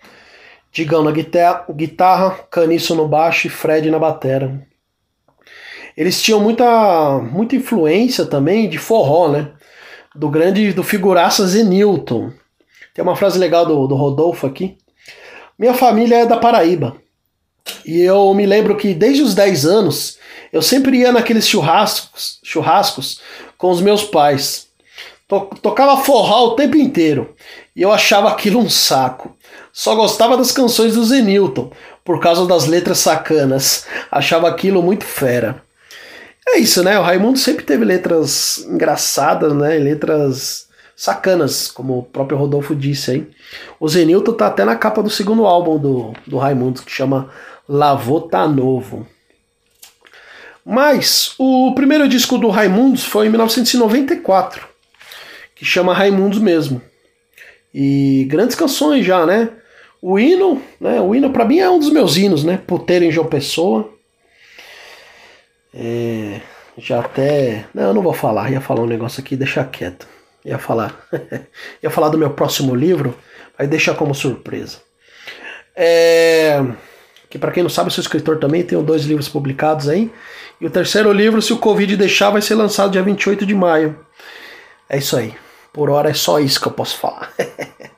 Digão 0.77 1.03
na 1.03 1.09
guitarra, 1.09 1.65
guitarra, 1.71 2.31
Caniço 2.51 2.93
no 2.93 3.07
baixo 3.07 3.47
e 3.47 3.49
Fred 3.49 3.89
na 3.89 3.97
batera. 3.97 4.61
Eles 5.97 6.21
tinham 6.21 6.39
muita, 6.39 7.17
muita 7.17 7.55
influência 7.55 8.25
também 8.27 8.69
de 8.69 8.77
forró, 8.77 9.29
né? 9.29 9.53
Do 10.15 10.29
grande, 10.29 10.71
do 10.73 10.83
figuraça 10.83 11.47
Zenilton. 11.47 12.31
Tem 12.97 13.03
uma 13.03 13.15
frase 13.15 13.37
legal 13.37 13.63
do, 13.63 13.85
do 13.85 13.93
Rodolfo 13.93 14.47
aqui. 14.47 14.75
Minha 15.55 15.75
família 15.75 16.21
é 16.21 16.25
da 16.25 16.35
Paraíba. 16.35 16.97
E 17.85 18.01
eu 18.01 18.33
me 18.33 18.43
lembro 18.43 18.75
que 18.75 18.91
desde 18.91 19.21
os 19.21 19.35
10 19.35 19.67
anos 19.67 20.17
eu 20.51 20.63
sempre 20.63 20.97
ia 20.97 21.11
naqueles 21.11 21.47
churrascos, 21.47 22.39
churrascos 22.43 23.21
com 23.55 23.69
os 23.69 23.81
meus 23.81 24.03
pais. 24.03 24.69
Tocava 25.61 26.03
forró 26.03 26.47
o 26.47 26.55
tempo 26.55 26.75
inteiro. 26.75 27.35
E 27.75 27.83
eu 27.83 27.91
achava 27.91 28.31
aquilo 28.31 28.59
um 28.59 28.67
saco. 28.67 29.37
Só 29.71 29.93
gostava 29.93 30.35
das 30.35 30.51
canções 30.51 30.95
do 30.95 31.05
Zenilton, 31.05 31.69
por 32.03 32.19
causa 32.19 32.47
das 32.47 32.65
letras 32.65 32.97
sacanas. 32.97 33.85
Achava 34.09 34.49
aquilo 34.49 34.81
muito 34.81 35.05
fera. 35.05 35.61
É 36.47 36.57
isso, 36.57 36.81
né? 36.81 36.97
O 36.97 37.03
Raimundo 37.03 37.37
sempre 37.37 37.63
teve 37.63 37.85
letras 37.85 38.65
engraçadas, 38.67 39.53
né? 39.53 39.77
Letras 39.77 40.66
sacanas, 40.97 41.69
como 41.69 41.99
o 41.99 42.03
próprio 42.03 42.39
Rodolfo 42.39 42.75
disse 42.75 43.11
aí. 43.11 43.27
O 43.79 43.87
Zenilton 43.87 44.33
tá 44.33 44.47
até 44.47 44.65
na 44.65 44.75
capa 44.75 45.03
do 45.03 45.11
segundo 45.11 45.45
álbum 45.45 45.77
do, 45.77 46.13
do 46.25 46.37
Raimundo, 46.37 46.81
que 46.81 46.91
chama 46.91 47.29
Lavô 47.69 48.19
Tá 48.19 48.47
Novo. 48.47 49.05
Mas 50.65 51.35
o 51.37 51.73
primeiro 51.75 52.09
disco 52.09 52.39
do 52.39 52.49
Raimundos 52.49 53.05
foi 53.05 53.27
em 53.27 53.29
1994, 53.29 54.67
que 55.55 55.63
chama 55.63 55.93
Raimundos 55.93 56.39
mesmo. 56.39 56.81
E 57.71 58.25
grandes 58.27 58.55
canções 58.55 59.05
já, 59.05 59.23
né? 59.23 59.51
O 60.01 60.17
hino, 60.17 60.61
né? 60.81 60.99
O 60.99 61.13
hino 61.13 61.29
para 61.29 61.45
mim 61.45 61.59
é 61.59 61.69
um 61.69 61.77
dos 61.77 61.91
meus 61.91 62.17
hinos, 62.17 62.43
né? 62.43 62.59
Puteiro 62.65 63.05
em 63.05 63.11
João 63.11 63.27
Pessoa. 63.27 63.93
É, 65.71 66.41
já 66.75 66.99
até. 66.99 67.65
Não, 67.73 67.83
eu 67.83 67.93
não 67.93 68.01
vou 68.01 68.13
falar, 68.13 68.51
ia 68.51 68.59
falar 68.59 68.81
um 68.81 68.87
negócio 68.87 69.21
aqui, 69.21 69.35
deixar 69.35 69.63
quieto. 69.65 70.16
Ia 70.47 70.57
falar. 70.57 70.95
ia 71.83 71.89
falar 71.89 72.07
do 72.07 72.17
meu 72.17 72.29
próximo 72.29 72.73
livro, 72.73 73.13
aí 73.59 73.67
deixar 73.67 73.95
como 73.95 74.15
surpresa. 74.15 74.77
É, 75.75 76.63
que 77.29 77.37
para 77.37 77.51
quem 77.51 77.61
não 77.61 77.69
sabe, 77.69 77.87
eu 77.87 77.91
sou 77.91 78.01
escritor 78.01 78.39
também, 78.39 78.63
tenho 78.63 78.81
dois 78.81 79.03
livros 79.03 79.27
publicados 79.27 79.89
aí. 79.89 80.09
E 80.61 80.65
o 80.65 80.69
terceiro 80.69 81.11
livro, 81.11 81.41
se 81.41 81.51
o 81.51 81.57
Covid 81.57 81.97
deixar, 81.97 82.29
vai 82.29 82.41
ser 82.41 82.55
lançado 82.55 82.91
dia 82.91 83.03
28 83.03 83.45
de 83.45 83.53
maio. 83.53 83.99
É 84.89 84.97
isso 84.97 85.17
aí. 85.17 85.35
Por 85.73 85.89
hora 85.89 86.09
é 86.09 86.13
só 86.13 86.39
isso 86.39 86.61
que 86.61 86.67
eu 86.67 86.71
posso 86.71 86.97
falar. 86.97 87.33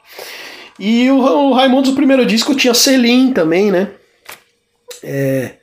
e 0.79 1.07
o, 1.11 1.19
o 1.19 1.53
Raimundos, 1.53 1.91
o 1.91 1.95
primeiro 1.95 2.25
disco, 2.25 2.55
tinha 2.55 2.73
Selim 2.73 3.31
também, 3.31 3.71
né? 3.71 3.91
É, 5.03 5.53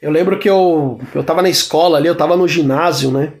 eu 0.00 0.10
lembro 0.10 0.38
que 0.38 0.48
eu, 0.48 0.98
eu 1.14 1.22
tava 1.22 1.42
na 1.42 1.50
escola 1.50 1.98
ali, 1.98 2.08
eu 2.08 2.16
tava 2.16 2.34
no 2.34 2.48
ginásio, 2.48 3.10
né? 3.10 3.34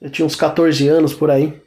Eu 0.00 0.08
tinha 0.08 0.24
uns 0.24 0.36
14 0.36 0.86
anos 0.86 1.12
por 1.12 1.32
aí. 1.32 1.60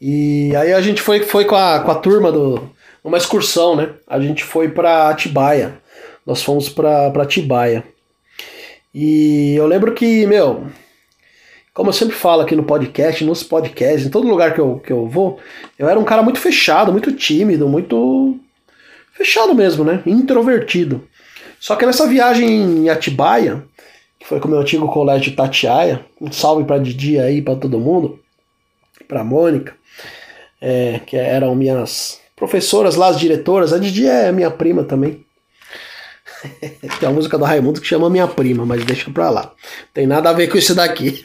E 0.00 0.54
aí 0.54 0.72
a 0.72 0.80
gente 0.80 1.02
foi, 1.02 1.22
foi 1.22 1.44
com, 1.44 1.56
a, 1.56 1.80
com 1.80 1.90
a 1.90 1.94
turma 1.96 2.30
do. 2.30 2.70
uma 3.02 3.18
excursão, 3.18 3.74
né? 3.74 3.90
A 4.06 4.20
gente 4.20 4.44
foi 4.44 4.68
pra 4.68 5.08
Atibaia. 5.08 5.80
Nós 6.24 6.42
fomos 6.42 6.68
pra, 6.68 7.10
pra 7.10 7.24
Atibaia. 7.24 7.82
E 8.94 9.54
eu 9.56 9.66
lembro 9.66 9.92
que, 9.94 10.26
meu, 10.26 10.66
como 11.74 11.90
eu 11.90 11.92
sempre 11.92 12.16
falo 12.16 12.42
aqui 12.42 12.56
no 12.56 12.64
podcast, 12.64 13.24
nos 13.24 13.42
podcasts, 13.42 14.06
em 14.06 14.10
todo 14.10 14.28
lugar 14.28 14.52
que 14.52 14.60
eu, 14.60 14.78
que 14.78 14.92
eu 14.92 15.06
vou, 15.06 15.38
eu 15.78 15.88
era 15.88 15.98
um 15.98 16.04
cara 16.04 16.22
muito 16.22 16.40
fechado, 16.40 16.90
muito 16.90 17.12
tímido, 17.12 17.68
muito 17.68 18.38
fechado 19.12 19.54
mesmo, 19.54 19.84
né? 19.84 20.02
Introvertido. 20.04 21.06
Só 21.60 21.76
que 21.76 21.86
nessa 21.86 22.06
viagem 22.06 22.48
em 22.48 22.88
Atibaia, 22.88 23.64
que 24.18 24.26
foi 24.26 24.40
com 24.40 24.48
o 24.48 24.50
meu 24.50 24.60
antigo 24.60 24.92
colégio 24.92 25.34
Tatiaia, 25.34 26.04
um 26.20 26.32
salve 26.32 26.64
para 26.64 26.78
Didi 26.78 27.18
aí, 27.18 27.42
para 27.42 27.56
todo 27.56 27.78
mundo, 27.78 28.18
para 29.06 29.22
Mônica, 29.22 29.77
é, 30.60 31.00
que 31.06 31.16
eram 31.16 31.54
minhas 31.54 32.20
professoras 32.34 32.94
lá, 32.96 33.08
as 33.08 33.18
diretoras. 33.18 33.72
A 33.72 33.78
Didi 33.78 34.06
é 34.06 34.30
minha 34.32 34.50
prima 34.50 34.84
também. 34.84 35.24
Tem 37.00 37.08
a 37.08 37.12
música 37.12 37.36
do 37.36 37.44
Raimundo 37.44 37.80
que 37.80 37.86
chama 37.86 38.10
Minha 38.10 38.28
Prima, 38.28 38.64
mas 38.64 38.84
deixa 38.84 39.10
pra 39.10 39.30
lá. 39.30 39.52
Tem 39.92 40.06
nada 40.06 40.30
a 40.30 40.32
ver 40.32 40.48
com 40.48 40.58
isso 40.58 40.74
daqui. 40.74 41.20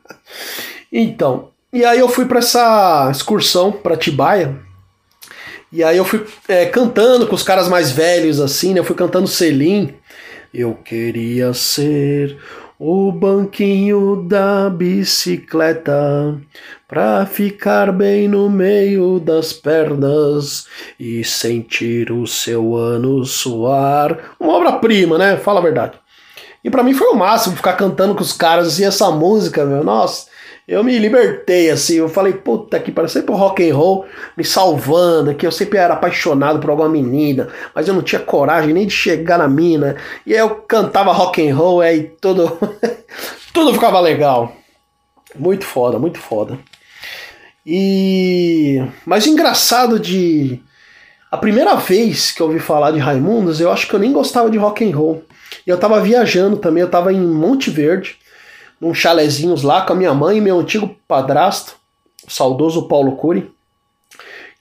então, 0.90 1.50
e 1.72 1.84
aí 1.84 1.98
eu 1.98 2.08
fui 2.08 2.26
para 2.26 2.38
essa 2.38 3.08
excursão 3.10 3.72
para 3.72 3.96
Tibaia. 3.96 4.58
E 5.70 5.82
aí 5.82 5.96
eu 5.96 6.04
fui 6.04 6.26
é, 6.46 6.66
cantando 6.66 7.26
com 7.26 7.34
os 7.34 7.42
caras 7.42 7.66
mais 7.66 7.90
velhos, 7.90 8.40
assim, 8.40 8.74
né? 8.74 8.80
Eu 8.80 8.84
fui 8.84 8.94
cantando 8.94 9.26
Selim, 9.26 9.94
Eu 10.52 10.74
queria 10.74 11.54
ser 11.54 12.38
o 12.84 13.12
banquinho 13.12 14.24
da 14.26 14.68
bicicleta 14.68 16.36
pra 16.88 17.24
ficar 17.24 17.92
bem 17.92 18.26
no 18.26 18.50
meio 18.50 19.20
das 19.20 19.52
pernas 19.52 20.66
e 20.98 21.22
sentir 21.22 22.10
o 22.10 22.26
seu 22.26 22.74
ano 22.74 23.24
suar. 23.24 24.34
Uma 24.40 24.54
obra-prima, 24.54 25.16
né? 25.16 25.36
Fala 25.36 25.60
a 25.60 25.62
verdade. 25.62 25.92
E 26.64 26.68
pra 26.68 26.82
mim 26.82 26.92
foi 26.92 27.06
o 27.06 27.14
máximo 27.14 27.54
ficar 27.54 27.74
cantando 27.74 28.16
com 28.16 28.22
os 28.22 28.32
caras 28.32 28.66
assim 28.66 28.84
essa 28.84 29.12
música, 29.12 29.64
meu. 29.64 29.84
Nossa, 29.84 30.26
eu 30.72 30.82
me 30.82 30.98
libertei 30.98 31.70
assim. 31.70 31.96
Eu 31.96 32.08
falei, 32.08 32.32
puta 32.32 32.80
que 32.80 32.90
pariu, 32.90 33.08
sempre 33.08 33.30
o 33.32 33.36
rock 33.36 33.68
and 33.68 33.76
roll 33.76 34.06
me 34.34 34.42
salvando, 34.42 35.34
que 35.34 35.46
eu 35.46 35.52
sempre 35.52 35.78
era 35.78 35.92
apaixonado 35.92 36.58
por 36.60 36.70
alguma 36.70 36.88
menina, 36.88 37.48
mas 37.74 37.86
eu 37.86 37.92
não 37.92 38.00
tinha 38.00 38.20
coragem 38.20 38.72
nem 38.72 38.86
de 38.86 38.94
chegar 38.94 39.36
na 39.36 39.46
mina. 39.46 39.96
E 40.26 40.32
aí 40.32 40.40
eu 40.40 40.48
cantava 40.50 41.12
rock 41.12 41.46
and 41.46 41.54
roll, 41.54 41.82
aí 41.82 42.10
tudo 42.18 42.58
tudo 43.52 43.74
ficava 43.74 44.00
legal. 44.00 44.56
Muito 45.38 45.66
foda, 45.66 45.98
muito 45.98 46.18
foda. 46.18 46.58
E 47.66 48.82
mas 49.04 49.26
engraçado 49.26 49.98
de 50.00 50.58
a 51.30 51.36
primeira 51.36 51.74
vez 51.74 52.32
que 52.32 52.40
eu 52.40 52.46
ouvi 52.46 52.58
falar 52.58 52.92
de 52.92 52.98
Raimundos, 52.98 53.60
eu 53.60 53.70
acho 53.70 53.86
que 53.86 53.94
eu 53.94 54.00
nem 54.00 54.10
gostava 54.10 54.50
de 54.50 54.56
rock 54.56 54.90
and 54.90 54.96
roll. 54.96 55.22
E 55.66 55.70
eu 55.70 55.78
tava 55.78 56.00
viajando 56.00 56.56
também, 56.56 56.80
eu 56.80 56.88
tava 56.88 57.12
em 57.12 57.20
Monte 57.20 57.68
Verde, 57.68 58.16
num 58.82 58.92
chalezinhos 58.92 59.62
lá 59.62 59.82
com 59.82 59.92
a 59.92 59.96
minha 59.96 60.12
mãe 60.12 60.38
e 60.38 60.40
meu 60.40 60.58
antigo 60.58 60.92
padrasto, 61.06 61.76
o 62.26 62.30
saudoso 62.30 62.88
Paulo 62.88 63.12
Cury. 63.12 63.48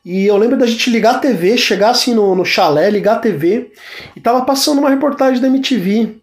E 0.05 0.27
eu 0.27 0.37
lembro 0.37 0.57
da 0.57 0.67
gente 0.67 0.91
ligar 0.91 1.15
a 1.15 1.17
TV, 1.17 1.57
chegar 1.57 1.89
assim 1.89 2.13
no, 2.13 2.35
no 2.35 2.45
chalé, 2.45 2.87
ligar 2.91 3.15
a 3.15 3.19
TV, 3.19 3.71
e 4.15 4.21
tava 4.21 4.45
passando 4.45 4.77
uma 4.77 4.91
reportagem 4.91 5.41
da 5.41 5.47
MTV. 5.47 6.17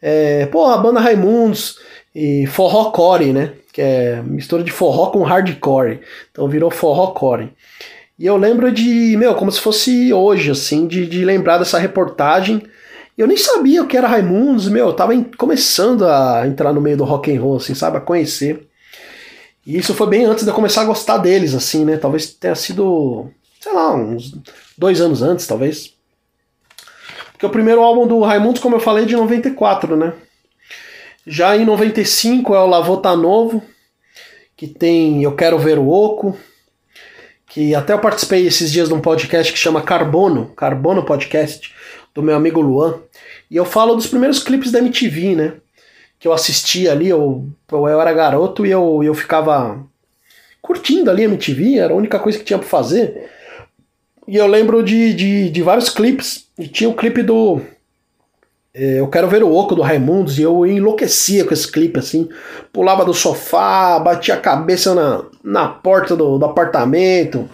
É, 0.00 0.46
pô, 0.46 0.64
a 0.64 0.78
banda 0.78 0.98
Raimundos 0.98 1.78
e 2.14 2.46
forró 2.46 2.90
core, 2.90 3.34
né? 3.34 3.52
Que 3.70 3.82
é 3.82 4.22
mistura 4.22 4.64
de 4.64 4.70
forró 4.70 5.10
com 5.10 5.22
hardcore. 5.22 6.00
Então 6.32 6.48
virou 6.48 6.70
forró 6.70 7.08
core. 7.08 7.52
E 8.18 8.24
eu 8.24 8.38
lembro 8.38 8.72
de, 8.72 9.14
meu, 9.18 9.34
como 9.34 9.52
se 9.52 9.60
fosse 9.60 10.10
hoje, 10.10 10.50
assim, 10.50 10.86
de, 10.86 11.06
de 11.06 11.22
lembrar 11.22 11.58
dessa 11.58 11.78
reportagem 11.78 12.62
eu 13.16 13.26
nem 13.26 13.36
sabia 13.36 13.82
o 13.82 13.86
que 13.86 13.96
era 13.96 14.08
Raimundos, 14.08 14.68
meu, 14.68 14.88
eu 14.88 14.92
tava 14.92 15.14
em, 15.14 15.24
começando 15.24 16.06
a 16.06 16.46
entrar 16.46 16.72
no 16.72 16.80
meio 16.80 16.98
do 16.98 17.04
rock 17.04 17.34
and 17.34 17.40
roll, 17.40 17.56
assim, 17.56 17.74
sabe, 17.74 17.96
a 17.96 18.00
conhecer. 18.00 18.68
E 19.66 19.76
isso 19.76 19.94
foi 19.94 20.06
bem 20.06 20.24
antes 20.24 20.44
de 20.44 20.50
eu 20.50 20.54
começar 20.54 20.82
a 20.82 20.86
gostar 20.86 21.18
deles, 21.18 21.54
assim, 21.54 21.84
né? 21.84 21.96
Talvez 21.96 22.26
tenha 22.26 22.54
sido, 22.54 23.28
sei 23.60 23.72
lá, 23.72 23.94
uns 23.94 24.32
dois 24.76 25.00
anos 25.00 25.22
antes, 25.22 25.46
talvez. 25.46 25.94
Porque 27.32 27.46
o 27.46 27.50
primeiro 27.50 27.82
álbum 27.82 28.06
do 28.06 28.20
Raimundos, 28.20 28.62
como 28.62 28.76
eu 28.76 28.80
falei, 28.80 29.04
é 29.04 29.06
de 29.06 29.16
94, 29.16 29.96
né? 29.96 30.12
Já 31.26 31.56
em 31.56 31.64
95 31.64 32.54
é 32.54 32.60
o 32.60 32.66
Lavô 32.66 32.98
Tá 32.98 33.16
Novo, 33.16 33.62
que 34.56 34.66
tem 34.66 35.22
Eu 35.22 35.34
Quero 35.34 35.58
Ver 35.58 35.78
o 35.78 35.88
Oco, 35.88 36.38
que 37.48 37.74
até 37.74 37.92
eu 37.92 37.98
participei 37.98 38.46
esses 38.46 38.70
dias 38.70 38.88
de 38.88 38.94
um 38.94 39.00
podcast 39.00 39.52
que 39.52 39.58
chama 39.58 39.82
Carbono, 39.82 40.52
Carbono 40.54 41.04
Podcast, 41.04 41.74
do 42.16 42.22
meu 42.22 42.34
amigo 42.34 42.62
Luan. 42.62 42.98
E 43.50 43.56
eu 43.56 43.66
falo 43.66 43.94
dos 43.94 44.06
primeiros 44.06 44.42
clipes 44.42 44.72
da 44.72 44.78
MTV, 44.78 45.36
né? 45.36 45.52
Que 46.18 46.26
eu 46.26 46.32
assistia 46.32 46.90
ali, 46.90 47.08
eu, 47.08 47.46
eu 47.70 48.00
era 48.00 48.12
garoto 48.14 48.64
e 48.64 48.70
eu, 48.70 49.02
eu 49.04 49.14
ficava 49.14 49.78
curtindo 50.62 51.10
ali 51.10 51.22
a 51.22 51.26
MTV, 51.26 51.78
era 51.78 51.92
a 51.92 51.96
única 51.96 52.18
coisa 52.18 52.38
que 52.38 52.44
tinha 52.44 52.58
pra 52.58 52.66
fazer. 52.66 53.28
E 54.26 54.34
eu 54.34 54.46
lembro 54.46 54.82
de, 54.82 55.12
de, 55.12 55.50
de 55.50 55.62
vários 55.62 55.90
clipes. 55.90 56.46
E 56.58 56.66
tinha 56.66 56.88
o 56.88 56.94
um 56.94 56.96
clipe 56.96 57.22
do. 57.22 57.60
É, 58.72 58.98
eu 59.00 59.08
quero 59.08 59.28
ver 59.28 59.42
o 59.42 59.54
Oco 59.54 59.74
do 59.74 59.82
Raimundos 59.82 60.38
e 60.38 60.42
eu 60.42 60.66
enlouquecia 60.66 61.44
com 61.44 61.52
esse 61.52 61.70
clipe 61.70 61.98
assim. 61.98 62.30
Pulava 62.72 63.04
do 63.04 63.12
sofá, 63.12 63.98
batia 63.98 64.34
a 64.34 64.40
cabeça 64.40 64.94
na, 64.94 65.24
na 65.44 65.68
porta 65.68 66.16
do, 66.16 66.38
do 66.38 66.44
apartamento. 66.46 67.48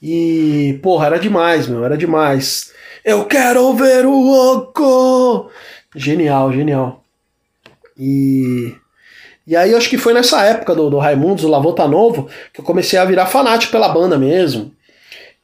E, 0.00 0.78
porra, 0.82 1.06
era 1.06 1.18
demais, 1.18 1.66
meu, 1.66 1.84
era 1.84 1.98
demais. 1.98 2.70
Eu 3.04 3.24
quero 3.24 3.72
ver 3.74 4.04
o 4.04 4.30
Oco! 4.30 5.50
Genial, 5.94 6.52
genial. 6.52 7.02
E. 7.98 8.74
E 9.46 9.56
aí, 9.56 9.74
acho 9.74 9.88
que 9.88 9.98
foi 9.98 10.14
nessa 10.14 10.44
época 10.44 10.74
do, 10.74 10.90
do 10.90 10.98
Raimundos, 10.98 11.42
do 11.42 11.48
Lavô 11.48 11.72
Tá 11.72 11.88
Novo, 11.88 12.28
que 12.52 12.60
eu 12.60 12.64
comecei 12.64 12.98
a 12.98 13.04
virar 13.04 13.26
fanático 13.26 13.72
pela 13.72 13.88
banda 13.88 14.16
mesmo. 14.16 14.70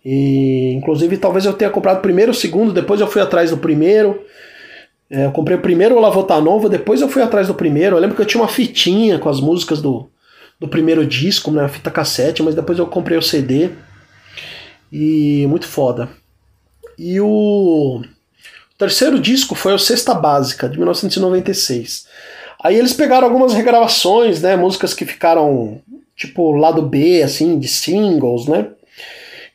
E, 0.04 0.72
inclusive, 0.74 1.16
talvez 1.16 1.44
eu 1.44 1.52
tenha 1.52 1.70
comprado 1.70 2.00
primeiro 2.00 2.30
o 2.30 2.34
segundo, 2.34 2.72
depois 2.72 3.00
eu 3.00 3.08
fui 3.08 3.20
atrás 3.20 3.50
do 3.50 3.56
primeiro. 3.56 4.22
É, 5.10 5.24
eu 5.24 5.32
comprei 5.32 5.56
o 5.56 5.60
primeiro 5.60 5.96
o 5.96 6.00
Lavô 6.00 6.22
Tá 6.22 6.40
Novo, 6.40 6.68
depois 6.68 7.00
eu 7.00 7.08
fui 7.08 7.22
atrás 7.22 7.48
do 7.48 7.54
primeiro. 7.54 7.96
Eu 7.96 8.00
lembro 8.00 8.14
que 8.14 8.22
eu 8.22 8.26
tinha 8.26 8.40
uma 8.40 8.48
fitinha 8.48 9.18
com 9.18 9.28
as 9.28 9.40
músicas 9.40 9.82
do, 9.82 10.08
do 10.60 10.68
primeiro 10.68 11.04
disco, 11.04 11.50
né, 11.50 11.64
a 11.64 11.68
fita 11.68 11.90
cassete, 11.90 12.42
mas 12.42 12.54
depois 12.54 12.78
eu 12.78 12.86
comprei 12.86 13.18
o 13.18 13.22
CD. 13.22 13.70
E 14.92 15.46
muito 15.48 15.66
foda. 15.66 16.08
E 16.98 17.20
o 17.20 18.02
terceiro 18.78 19.18
disco 19.18 19.54
foi 19.54 19.74
o 19.74 19.78
Sexta 19.78 20.14
Básica, 20.14 20.68
de 20.68 20.76
1996. 20.76 22.06
Aí 22.62 22.76
eles 22.76 22.92
pegaram 22.92 23.26
algumas 23.26 23.52
regravações, 23.52 24.40
né? 24.40 24.56
Músicas 24.56 24.94
que 24.94 25.04
ficaram 25.04 25.80
tipo 26.16 26.52
lado 26.52 26.82
B, 26.82 27.22
assim, 27.22 27.58
de 27.58 27.68
singles, 27.68 28.46
né? 28.46 28.68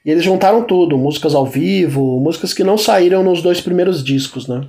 E 0.05 0.11
eles 0.11 0.23
juntaram 0.23 0.63
tudo, 0.63 0.97
músicas 0.97 1.35
ao 1.35 1.45
vivo, 1.45 2.19
músicas 2.19 2.53
que 2.53 2.63
não 2.63 2.77
saíram 2.77 3.23
nos 3.23 3.41
dois 3.41 3.61
primeiros 3.61 4.03
discos, 4.03 4.47
né? 4.47 4.67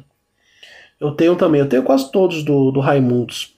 Eu 1.01 1.13
tenho 1.13 1.37
também, 1.37 1.61
eu 1.61 1.69
tenho 1.69 1.83
quase 1.83 2.11
todos 2.11 2.43
do, 2.45 2.71
do 2.71 2.81
Raimundos. 2.81 3.55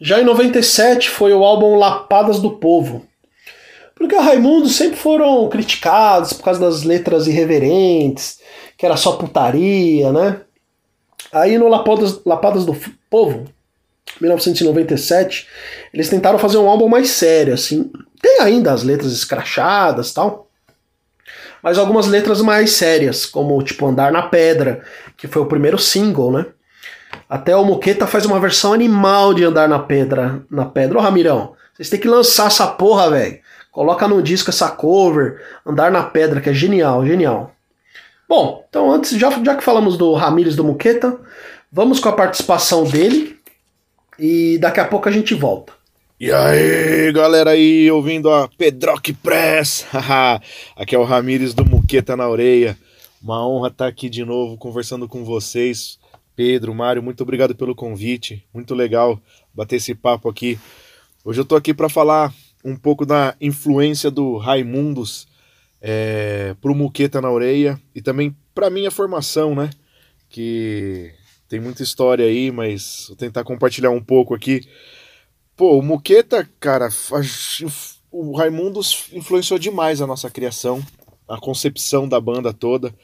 Já 0.00 0.20
em 0.20 0.24
97 0.24 1.08
foi 1.08 1.32
o 1.32 1.44
álbum 1.44 1.76
Lapadas 1.76 2.40
do 2.40 2.50
Povo, 2.50 3.06
porque 3.94 4.14
o 4.14 4.20
Raimundo 4.20 4.68
sempre 4.68 4.96
foram 4.96 5.48
criticados 5.48 6.32
por 6.32 6.44
causa 6.44 6.60
das 6.60 6.82
letras 6.82 7.26
irreverentes, 7.26 8.40
que 8.76 8.84
era 8.84 8.96
só 8.96 9.12
putaria, 9.12 10.12
né? 10.12 10.40
Aí 11.32 11.56
no 11.58 11.68
Lapadas, 11.68 12.20
Lapadas 12.24 12.64
do 12.64 12.76
Povo, 13.08 13.44
1997, 14.20 15.48
eles 15.92 16.08
tentaram 16.08 16.38
fazer 16.38 16.58
um 16.58 16.68
álbum 16.68 16.88
mais 16.88 17.10
sério, 17.10 17.54
assim. 17.54 17.90
Tem 18.20 18.40
ainda 18.40 18.72
as 18.72 18.82
letras 18.82 19.12
escrachadas 19.12 20.12
tal, 20.12 20.48
mas 21.62 21.78
algumas 21.78 22.06
letras 22.06 22.40
mais 22.42 22.72
sérias, 22.72 23.24
como 23.24 23.62
tipo 23.62 23.86
Andar 23.86 24.12
na 24.12 24.22
Pedra, 24.22 24.82
que 25.16 25.26
foi 25.26 25.42
o 25.42 25.46
primeiro 25.46 25.78
single, 25.78 26.30
né? 26.30 26.46
Até 27.28 27.56
o 27.56 27.64
Moqueta 27.64 28.06
faz 28.06 28.26
uma 28.26 28.40
versão 28.40 28.72
animal 28.72 29.32
de 29.32 29.44
Andar 29.44 29.68
na 29.68 29.78
Pedra. 29.78 30.42
Na 30.50 30.66
pedra. 30.66 30.98
Ô 30.98 31.00
Ramirão, 31.00 31.54
vocês 31.72 31.88
têm 31.88 31.98
que 31.98 32.08
lançar 32.08 32.48
essa 32.48 32.66
porra, 32.66 33.10
velho. 33.10 33.38
Coloca 33.74 34.06
no 34.06 34.22
disco 34.22 34.50
essa 34.50 34.70
cover, 34.70 35.42
Andar 35.66 35.90
na 35.90 36.04
Pedra, 36.04 36.40
que 36.40 36.48
é 36.48 36.54
genial, 36.54 37.04
genial. 37.04 37.52
Bom, 38.28 38.64
então 38.68 38.92
antes, 38.92 39.18
já, 39.18 39.28
já 39.42 39.56
que 39.56 39.64
falamos 39.64 39.98
do 39.98 40.14
Ramires 40.14 40.54
do 40.54 40.62
Muqueta, 40.62 41.18
vamos 41.72 41.98
com 41.98 42.08
a 42.08 42.12
participação 42.12 42.84
dele 42.84 43.36
e 44.16 44.58
daqui 44.58 44.78
a 44.78 44.84
pouco 44.84 45.08
a 45.08 45.12
gente 45.12 45.34
volta. 45.34 45.72
E 46.20 46.30
aí, 46.30 47.10
galera 47.12 47.50
aí, 47.50 47.90
ouvindo 47.90 48.30
a 48.30 48.46
Pedrock 48.46 49.12
Press. 49.14 49.84
aqui 50.78 50.94
é 50.94 50.98
o 50.98 51.02
Ramires 51.02 51.52
do 51.52 51.64
Muqueta 51.64 52.16
na 52.16 52.28
Orelha. 52.28 52.78
Uma 53.20 53.44
honra 53.44 53.68
estar 53.68 53.88
aqui 53.88 54.08
de 54.08 54.24
novo 54.24 54.56
conversando 54.56 55.08
com 55.08 55.24
vocês. 55.24 55.98
Pedro, 56.36 56.72
Mário, 56.72 57.02
muito 57.02 57.24
obrigado 57.24 57.56
pelo 57.56 57.74
convite. 57.74 58.44
Muito 58.54 58.72
legal 58.72 59.18
bater 59.52 59.76
esse 59.76 59.96
papo 59.96 60.28
aqui. 60.28 60.60
Hoje 61.24 61.40
eu 61.40 61.44
tô 61.44 61.56
aqui 61.56 61.74
para 61.74 61.88
falar 61.88 62.32
um 62.64 62.76
pouco 62.76 63.04
da 63.04 63.36
influência 63.40 64.10
do 64.10 64.38
Raimundos 64.38 65.28
é, 65.80 66.54
pro 66.60 66.74
Muqueta 66.74 67.20
na 67.20 67.30
Orelha 67.30 67.80
e 67.94 68.00
também 68.00 68.34
para 68.54 68.70
minha 68.70 68.90
formação, 68.90 69.54
né? 69.54 69.70
Que 70.30 71.12
tem 71.48 71.60
muita 71.60 71.82
história 71.82 72.24
aí, 72.24 72.50
mas 72.50 73.04
vou 73.08 73.16
tentar 73.16 73.44
compartilhar 73.44 73.90
um 73.90 74.02
pouco 74.02 74.34
aqui. 74.34 74.66
Pô, 75.56 75.78
o 75.78 75.82
Muqueta, 75.82 76.48
cara, 76.58 76.88
o 78.10 78.36
Raimundos 78.36 79.08
influenciou 79.12 79.58
demais 79.58 80.00
a 80.00 80.06
nossa 80.06 80.30
criação, 80.30 80.82
a 81.28 81.38
concepção 81.38 82.08
da 82.08 82.20
banda 82.20 82.52
toda 82.52 82.94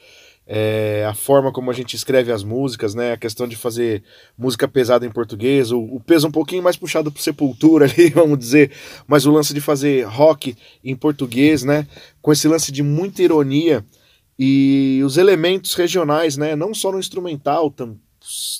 é, 0.53 1.05
a 1.07 1.13
forma 1.13 1.49
como 1.49 1.71
a 1.71 1.73
gente 1.73 1.95
escreve 1.95 2.29
as 2.29 2.43
músicas, 2.43 2.93
né? 2.93 3.13
A 3.13 3.17
questão 3.17 3.47
de 3.47 3.55
fazer 3.55 4.03
música 4.37 4.67
pesada 4.67 5.05
em 5.05 5.09
português, 5.09 5.71
o, 5.71 5.79
o 5.79 6.01
peso 6.01 6.27
um 6.27 6.31
pouquinho 6.31 6.61
mais 6.61 6.75
puxado 6.75 7.09
pro 7.09 7.23
Sepultura 7.23 7.85
ali, 7.89 8.09
vamos 8.09 8.37
dizer, 8.37 8.69
mas 9.07 9.25
o 9.25 9.31
lance 9.31 9.53
de 9.53 9.61
fazer 9.61 10.05
rock 10.05 10.53
em 10.83 10.93
português, 10.93 11.63
né? 11.63 11.87
Com 12.21 12.33
esse 12.33 12.49
lance 12.49 12.69
de 12.69 12.83
muita 12.83 13.23
ironia 13.23 13.85
e 14.37 15.01
os 15.05 15.15
elementos 15.15 15.73
regionais, 15.73 16.35
né? 16.35 16.53
Não 16.53 16.73
só 16.73 16.91
no 16.91 16.99
instrumental, 16.99 17.71
tam, 17.71 17.97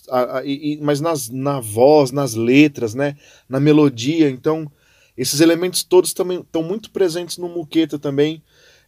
a, 0.10 0.38
a, 0.38 0.46
e, 0.46 0.80
mas 0.82 1.02
nas, 1.02 1.30
na 1.30 1.60
voz, 1.60 2.10
nas 2.14 2.36
letras, 2.36 2.96
né? 2.96 3.18
Na 3.50 3.60
melodia. 3.60 4.30
Então, 4.30 4.72
esses 5.18 5.42
elementos 5.42 5.84
todos 5.84 6.14
também 6.14 6.40
estão 6.40 6.64
muito 6.64 6.90
presentes 6.90 7.38
no 7.38 7.50
Muqueta 7.50 8.00
também, 8.00 8.42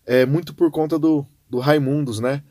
é, 0.06 0.26
muito 0.26 0.54
por 0.54 0.72
conta 0.72 0.98
do, 0.98 1.26
do 1.50 1.60
Raimundos, 1.60 2.22
né? 2.22 2.42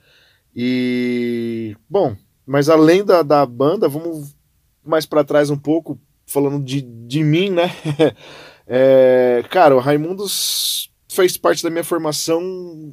E, 0.54 1.76
bom, 1.88 2.16
mas 2.46 2.68
além 2.68 3.04
da, 3.04 3.22
da 3.22 3.44
banda, 3.46 3.88
vamos 3.88 4.36
mais 4.84 5.06
para 5.06 5.24
trás 5.24 5.50
um 5.50 5.56
pouco, 5.56 5.98
falando 6.26 6.62
de, 6.62 6.82
de 6.82 7.22
mim, 7.22 7.50
né? 7.50 7.70
É, 8.64 9.44
cara, 9.50 9.74
o 9.74 9.80
Raimundos 9.80 10.90
fez 11.08 11.36
parte 11.36 11.62
da 11.62 11.68
minha 11.68 11.82
formação, 11.84 12.90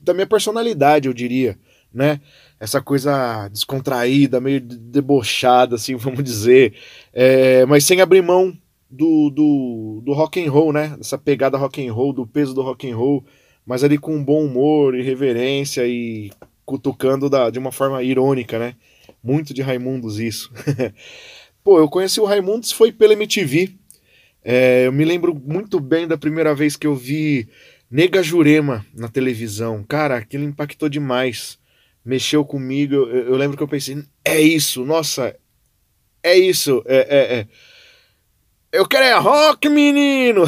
da 0.00 0.14
minha 0.14 0.26
personalidade, 0.26 1.08
eu 1.08 1.12
diria, 1.12 1.58
né? 1.92 2.20
Essa 2.58 2.80
coisa 2.80 3.48
descontraída, 3.48 4.40
meio 4.40 4.60
debochada, 4.60 5.74
assim, 5.74 5.94
vamos 5.98 6.22
dizer, 6.22 6.74
é, 7.12 7.66
mas 7.66 7.84
sem 7.84 8.00
abrir 8.00 8.22
mão 8.22 8.56
do, 8.88 9.28
do, 9.28 10.02
do 10.04 10.12
rock 10.12 10.42
and 10.42 10.50
roll, 10.50 10.72
né? 10.72 10.96
Essa 10.98 11.18
pegada 11.18 11.58
rock 11.58 11.86
and 11.86 11.92
roll, 11.92 12.12
do 12.12 12.26
peso 12.26 12.54
do 12.54 12.62
rock 12.62 12.90
and 12.90 12.96
roll, 12.96 13.24
mas 13.68 13.84
ali 13.84 13.98
com 13.98 14.24
bom 14.24 14.46
humor, 14.46 14.94
irreverência 14.94 15.86
e 15.86 16.30
cutucando 16.64 17.28
da, 17.28 17.50
de 17.50 17.58
uma 17.58 17.70
forma 17.70 18.02
irônica, 18.02 18.58
né? 18.58 18.74
Muito 19.22 19.52
de 19.52 19.60
Raimundos 19.60 20.18
isso. 20.18 20.50
Pô, 21.62 21.78
eu 21.78 21.86
conheci 21.86 22.18
o 22.18 22.24
Raimundos 22.24 22.72
foi 22.72 22.90
pela 22.90 23.12
MTV. 23.12 23.74
É, 24.42 24.86
eu 24.86 24.92
me 24.92 25.04
lembro 25.04 25.34
muito 25.34 25.78
bem 25.80 26.08
da 26.08 26.16
primeira 26.16 26.54
vez 26.54 26.76
que 26.76 26.86
eu 26.86 26.96
vi 26.96 27.46
Nega 27.90 28.22
Jurema 28.22 28.86
na 28.94 29.06
televisão. 29.06 29.84
Cara, 29.86 30.16
aquilo 30.16 30.44
impactou 30.44 30.88
demais. 30.88 31.58
Mexeu 32.02 32.46
comigo. 32.46 32.94
Eu, 32.94 33.06
eu 33.06 33.36
lembro 33.36 33.54
que 33.54 33.62
eu 33.62 33.68
pensei, 33.68 34.02
é 34.24 34.40
isso, 34.40 34.82
nossa, 34.82 35.36
é 36.22 36.38
isso. 36.38 36.82
É, 36.86 36.96
é, 36.96 37.38
é. 37.40 37.46
Eu 38.70 38.86
quero 38.86 39.04
é 39.04 39.18
rock, 39.18 39.66
menino! 39.70 40.44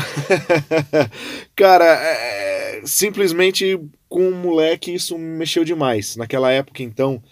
Cara, 1.56 1.86
é, 1.86 2.82
simplesmente 2.84 3.80
com 4.10 4.28
um 4.28 4.34
moleque 4.34 4.92
isso 4.92 5.16
mexeu 5.16 5.64
demais. 5.64 6.16
Naquela 6.16 6.52
época, 6.52 6.82
então, 6.82 7.22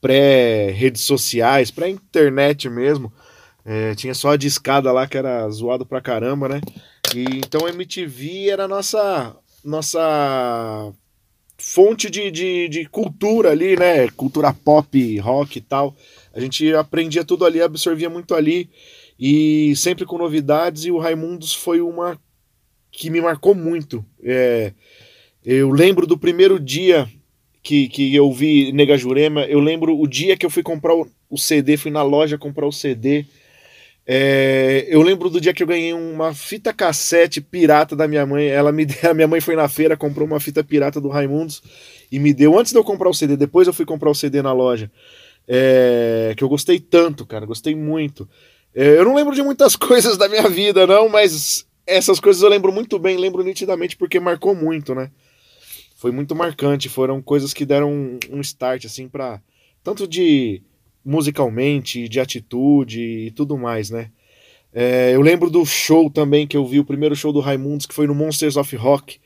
pré-redes 0.00 1.02
sociais, 1.02 1.70
pré-internet 1.70 2.68
mesmo, 2.68 3.12
é, 3.64 3.94
tinha 3.94 4.12
só 4.12 4.30
a 4.30 4.36
discada 4.36 4.90
lá 4.90 5.06
que 5.06 5.16
era 5.16 5.48
zoado 5.50 5.86
pra 5.86 6.00
caramba, 6.00 6.48
né? 6.48 6.60
E, 7.14 7.22
então 7.36 7.64
a 7.64 7.70
MTV 7.70 8.48
era 8.50 8.64
a 8.64 8.68
nossa, 8.68 9.36
nossa 9.62 10.92
fonte 11.56 12.10
de, 12.10 12.28
de, 12.32 12.68
de 12.68 12.86
cultura 12.86 13.52
ali, 13.52 13.76
né? 13.76 14.08
Cultura 14.08 14.52
pop, 14.52 15.18
rock 15.20 15.58
e 15.58 15.62
tal. 15.62 15.94
A 16.34 16.40
gente 16.40 16.74
aprendia 16.74 17.24
tudo 17.24 17.44
ali, 17.44 17.62
absorvia 17.62 18.10
muito 18.10 18.34
ali 18.34 18.68
e 19.18 19.74
sempre 19.76 20.04
com 20.06 20.18
novidades. 20.18 20.84
E 20.84 20.90
o 20.90 20.98
Raimundos 20.98 21.52
foi 21.52 21.80
uma 21.80 22.18
que 22.90 23.10
me 23.10 23.20
marcou 23.20 23.54
muito. 23.54 24.04
É, 24.22 24.72
eu 25.44 25.70
lembro 25.70 26.06
do 26.06 26.18
primeiro 26.18 26.58
dia 26.60 27.08
que, 27.62 27.88
que 27.88 28.14
eu 28.14 28.32
vi 28.32 28.72
Nega 28.72 28.96
Jurema, 28.96 29.44
eu 29.44 29.60
lembro 29.60 29.98
o 29.98 30.06
dia 30.06 30.36
que 30.36 30.46
eu 30.46 30.50
fui 30.50 30.62
comprar 30.62 30.94
o, 30.94 31.06
o 31.28 31.36
CD, 31.36 31.76
fui 31.76 31.90
na 31.90 32.02
loja 32.02 32.38
comprar 32.38 32.66
o 32.66 32.72
CD. 32.72 33.26
É, 34.10 34.86
eu 34.88 35.02
lembro 35.02 35.28
do 35.28 35.38
dia 35.38 35.52
que 35.52 35.62
eu 35.62 35.66
ganhei 35.66 35.92
uma 35.92 36.32
fita 36.32 36.72
cassete 36.72 37.42
pirata 37.42 37.94
da 37.94 38.08
minha 38.08 38.24
mãe. 38.24 38.46
Ela 38.46 38.72
me 38.72 38.86
a 39.08 39.12
minha 39.12 39.28
mãe 39.28 39.40
foi 39.40 39.54
na 39.54 39.68
feira, 39.68 39.96
comprou 39.96 40.26
uma 40.26 40.40
fita 40.40 40.64
pirata 40.64 40.98
do 41.00 41.08
Raimundos 41.08 41.62
e 42.10 42.18
me 42.18 42.32
deu 42.32 42.58
antes 42.58 42.72
de 42.72 42.78
eu 42.78 42.84
comprar 42.84 43.10
o 43.10 43.14
CD. 43.14 43.36
Depois 43.36 43.66
eu 43.66 43.74
fui 43.74 43.84
comprar 43.84 44.10
o 44.10 44.14
CD 44.14 44.40
na 44.40 44.52
loja. 44.52 44.90
É, 45.46 46.34
que 46.36 46.44
eu 46.44 46.48
gostei 46.48 46.78
tanto, 46.78 47.26
cara, 47.26 47.44
gostei 47.44 47.74
muito. 47.74 48.26
É, 48.74 48.98
eu 48.98 49.04
não 49.04 49.14
lembro 49.14 49.34
de 49.34 49.42
muitas 49.42 49.74
coisas 49.76 50.16
da 50.16 50.28
minha 50.28 50.48
vida, 50.48 50.86
não, 50.86 51.08
mas 51.08 51.66
essas 51.86 52.20
coisas 52.20 52.42
eu 52.42 52.48
lembro 52.48 52.72
muito 52.72 52.98
bem, 52.98 53.16
lembro 53.16 53.42
nitidamente 53.42 53.96
porque 53.96 54.20
marcou 54.20 54.54
muito, 54.54 54.94
né? 54.94 55.10
Foi 55.96 56.12
muito 56.12 56.34
marcante, 56.34 56.88
foram 56.88 57.20
coisas 57.20 57.52
que 57.52 57.66
deram 57.66 58.18
um, 58.30 58.40
start, 58.40 58.84
assim, 58.84 59.08
para 59.08 59.40
tanto 59.82 60.06
de 60.06 60.62
musicalmente, 61.04 62.08
de 62.08 62.20
atitude 62.20 63.00
e 63.00 63.30
tudo 63.32 63.56
mais, 63.58 63.90
né? 63.90 64.10
É, 64.72 65.12
eu 65.14 65.22
lembro 65.22 65.50
do 65.50 65.64
show 65.64 66.10
também 66.10 66.46
que 66.46 66.56
eu 66.56 66.64
vi, 66.64 66.78
o 66.78 66.84
primeiro 66.84 67.16
show 67.16 67.32
do 67.32 67.40
Raimundos, 67.40 67.86
que 67.86 67.94
foi 67.94 68.06
no 68.06 68.14
Monsters 68.14 68.56
of 68.56 68.76
Rock. 68.76 69.18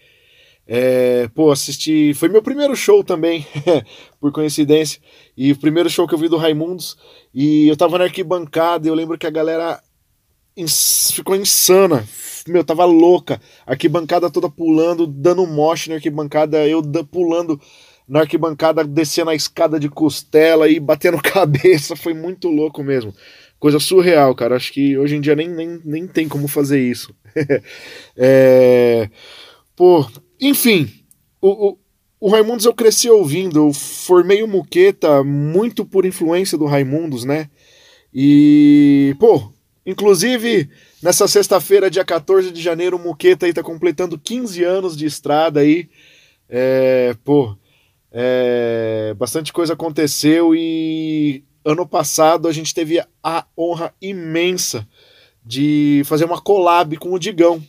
É, 0.66 1.28
pô, 1.34 1.50
assisti. 1.50 2.14
Foi 2.14 2.28
meu 2.28 2.42
primeiro 2.42 2.74
show 2.76 3.02
também, 3.02 3.46
por 4.20 4.32
coincidência. 4.32 5.00
E 5.36 5.52
o 5.52 5.56
primeiro 5.56 5.90
show 5.90 6.06
que 6.06 6.14
eu 6.14 6.18
vi 6.18 6.28
do 6.28 6.36
Raimundos. 6.36 6.96
E 7.34 7.68
eu 7.68 7.76
tava 7.76 7.98
na 7.98 8.04
arquibancada 8.04 8.86
e 8.86 8.90
eu 8.90 8.94
lembro 8.94 9.18
que 9.18 9.26
a 9.26 9.30
galera 9.30 9.82
ins 10.56 11.10
ficou 11.12 11.36
insana. 11.36 12.06
Meu, 12.46 12.64
tava 12.64 12.84
louca. 12.84 13.40
Arquibancada 13.66 14.30
toda 14.30 14.48
pulando, 14.48 15.06
dando 15.06 15.46
moche 15.46 15.88
na 15.88 15.96
arquibancada, 15.96 16.66
eu 16.66 16.82
pulando 17.04 17.60
na 18.08 18.20
arquibancada, 18.20 18.84
descendo 18.84 19.30
a 19.30 19.34
escada 19.34 19.78
de 19.78 19.88
costela 19.88 20.68
e 20.68 20.78
batendo 20.78 21.20
cabeça. 21.22 21.96
Foi 21.96 22.14
muito 22.14 22.48
louco 22.48 22.82
mesmo. 22.82 23.14
Coisa 23.58 23.78
surreal, 23.78 24.34
cara. 24.34 24.56
Acho 24.56 24.72
que 24.72 24.98
hoje 24.98 25.16
em 25.16 25.20
dia 25.20 25.36
nem, 25.36 25.48
nem, 25.48 25.80
nem 25.84 26.06
tem 26.06 26.28
como 26.28 26.48
fazer 26.48 26.80
isso. 26.80 27.14
é... 28.16 29.08
Pô, 29.76 30.06
enfim, 30.42 30.90
o, 31.40 31.68
o, 31.68 31.78
o 32.20 32.28
Raimundos 32.28 32.66
eu 32.66 32.74
cresci 32.74 33.08
ouvindo. 33.08 33.68
Eu 33.68 33.72
formei 33.72 34.42
o 34.42 34.48
Muqueta 34.48 35.22
muito 35.22 35.84
por 35.84 36.04
influência 36.04 36.58
do 36.58 36.66
Raimundos, 36.66 37.24
né? 37.24 37.48
E, 38.12 39.16
pô, 39.18 39.52
inclusive 39.86 40.68
nessa 41.02 41.26
sexta-feira, 41.26 41.90
dia 41.90 42.04
14 42.04 42.50
de 42.50 42.60
janeiro, 42.60 42.96
o 42.96 43.00
Muqueta 43.00 43.46
aí 43.46 43.52
tá 43.52 43.62
completando 43.62 44.18
15 44.18 44.64
anos 44.64 44.96
de 44.96 45.06
estrada 45.06 45.60
aí. 45.60 45.88
É, 46.48 47.14
pô, 47.24 47.56
é, 48.10 49.14
bastante 49.16 49.52
coisa 49.52 49.72
aconteceu 49.72 50.54
e 50.54 51.44
ano 51.64 51.86
passado 51.86 52.48
a 52.48 52.52
gente 52.52 52.74
teve 52.74 53.02
a 53.22 53.46
honra 53.56 53.94
imensa 54.02 54.86
de 55.44 56.02
fazer 56.04 56.24
uma 56.24 56.40
collab 56.40 56.96
com 56.98 57.12
o 57.12 57.18
Digão, 57.18 57.62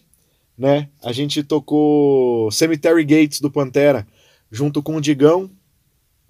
né? 0.58 0.90
A 1.04 1.12
gente 1.12 1.44
tocou 1.44 2.52
Cemetery 2.52 3.04
Gates 3.04 3.40
do 3.40 3.52
Pantera 3.52 4.08
junto 4.52 4.84
com 4.84 4.96
o 4.96 5.02
Digão, 5.02 5.50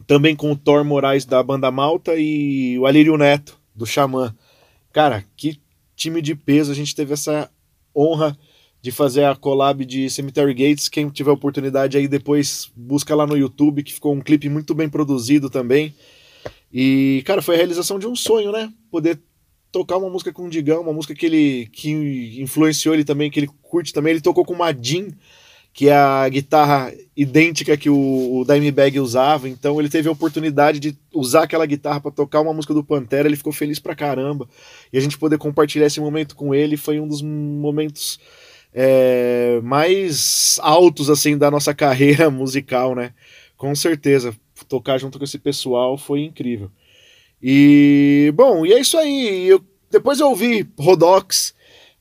também 0.07 0.35
com 0.35 0.51
o 0.51 0.55
Thor 0.55 0.83
Moraes 0.83 1.25
da 1.25 1.41
banda 1.43 1.69
Malta 1.69 2.15
e 2.15 2.77
o 2.79 2.85
Alírio 2.85 3.17
Neto 3.17 3.59
do 3.75 3.85
Xamã. 3.85 4.35
Cara, 4.91 5.25
que 5.35 5.59
time 5.95 6.21
de 6.21 6.35
peso, 6.35 6.71
a 6.71 6.75
gente 6.75 6.95
teve 6.95 7.13
essa 7.13 7.49
honra 7.95 8.37
de 8.81 8.91
fazer 8.91 9.23
a 9.23 9.35
collab 9.35 9.85
de 9.85 10.09
Cemetery 10.09 10.53
Gates. 10.53 10.89
Quem 10.89 11.09
tiver 11.09 11.31
oportunidade 11.31 11.97
aí 11.97 12.07
depois 12.07 12.69
busca 12.75 13.15
lá 13.15 13.25
no 13.25 13.37
YouTube, 13.37 13.83
que 13.83 13.93
ficou 13.93 14.13
um 14.13 14.21
clipe 14.21 14.49
muito 14.49 14.75
bem 14.75 14.89
produzido 14.89 15.49
também. 15.49 15.93
E, 16.71 17.23
cara, 17.25 17.41
foi 17.41 17.55
a 17.55 17.57
realização 17.57 17.97
de 17.97 18.07
um 18.07 18.15
sonho, 18.15 18.51
né? 18.51 18.71
Poder 18.91 19.21
tocar 19.73 19.97
uma 19.97 20.09
música 20.09 20.31
com 20.31 20.45
o 20.45 20.49
Digão, 20.49 20.83
uma 20.83 20.93
música 20.93 21.15
que 21.15 21.25
ele 21.25 21.67
que 21.71 22.39
influenciou 22.39 22.93
ele 22.93 23.03
também, 23.03 23.31
que 23.31 23.39
ele 23.39 23.49
curte 23.63 23.91
também. 23.91 24.11
Ele 24.11 24.21
tocou 24.21 24.45
com 24.45 24.53
o 24.53 24.57
Madin, 24.57 25.11
que 25.73 25.89
é 25.89 25.95
a 25.95 26.29
guitarra 26.29 26.93
idêntica 27.17 27.75
que 27.75 27.89
o, 27.89 28.37
o 28.37 28.45
Dimebag 28.45 28.99
usava. 28.99 29.49
Então 29.49 29.79
ele 29.79 29.89
teve 29.89 30.07
a 30.07 30.11
oportunidade 30.11 30.79
de 30.79 30.95
usar 31.11 31.43
aquela 31.43 31.65
guitarra 31.65 31.99
para 31.99 32.11
tocar 32.11 32.41
uma 32.41 32.53
música 32.53 32.71
do 32.71 32.83
Pantera. 32.83 33.27
Ele 33.27 33.35
ficou 33.35 33.51
feliz 33.51 33.79
pra 33.79 33.95
caramba. 33.95 34.47
E 34.93 34.97
a 34.97 35.01
gente 35.01 35.17
poder 35.17 35.39
compartilhar 35.39 35.87
esse 35.87 35.99
momento 35.99 36.35
com 36.35 36.53
ele 36.53 36.77
foi 36.77 36.99
um 36.99 37.07
dos 37.07 37.23
momentos 37.23 38.19
é, 38.71 39.59
mais 39.63 40.59
altos 40.61 41.09
assim 41.09 41.35
da 41.35 41.49
nossa 41.49 41.73
carreira 41.75 42.29
musical, 42.29 42.93
né? 42.93 43.11
Com 43.57 43.73
certeza, 43.73 44.35
tocar 44.69 44.99
junto 44.99 45.17
com 45.17 45.23
esse 45.23 45.39
pessoal 45.39 45.97
foi 45.97 46.21
incrível. 46.21 46.69
E 47.45 48.31
bom, 48.35 48.65
e 48.65 48.71
é 48.71 48.79
isso 48.79 48.97
aí. 48.97 49.45
Eu, 49.45 49.61
depois 49.91 50.21
eu 50.21 50.29
ouvi 50.29 50.65
Rodox, 50.79 51.53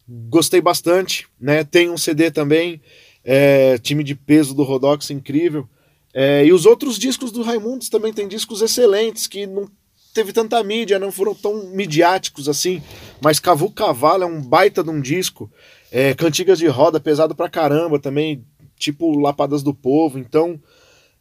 gostei 0.09 0.61
bastante, 0.61 1.26
né? 1.40 1.64
Tem 1.64 1.90
um 1.90 1.98
CD 1.98 2.31
também, 2.31 2.81
é, 3.24 3.76
time 3.78 4.05
de 4.05 4.14
peso 4.14 4.55
do 4.55 4.62
Rodox 4.62 5.11
incrível. 5.11 5.68
É, 6.14 6.46
e 6.46 6.52
os 6.52 6.64
outros 6.64 6.96
discos 6.96 7.33
do 7.33 7.42
Raimundos 7.42 7.88
também 7.88 8.12
tem 8.12 8.28
discos 8.28 8.62
excelentes 8.62 9.26
que 9.26 9.44
não 9.44 9.68
teve 10.14 10.33
tanta 10.33 10.62
mídia, 10.62 10.98
não 10.98 11.11
foram 11.11 11.35
tão 11.35 11.66
midiáticos 11.70 12.48
assim. 12.48 12.81
Mas 13.20 13.40
Cavu 13.40 13.68
Cavalo 13.70 14.22
é 14.22 14.26
um 14.26 14.40
baita 14.40 14.85
de 14.85 14.90
um 14.90 15.00
disco. 15.00 15.50
É, 15.90 16.14
cantigas 16.14 16.59
de 16.59 16.68
roda, 16.68 17.00
pesado 17.00 17.35
pra 17.35 17.48
caramba 17.50 17.98
também, 17.98 18.44
tipo 18.78 19.18
Lapadas 19.18 19.62
do 19.62 19.74
Povo. 19.74 20.20
Então, 20.20 20.61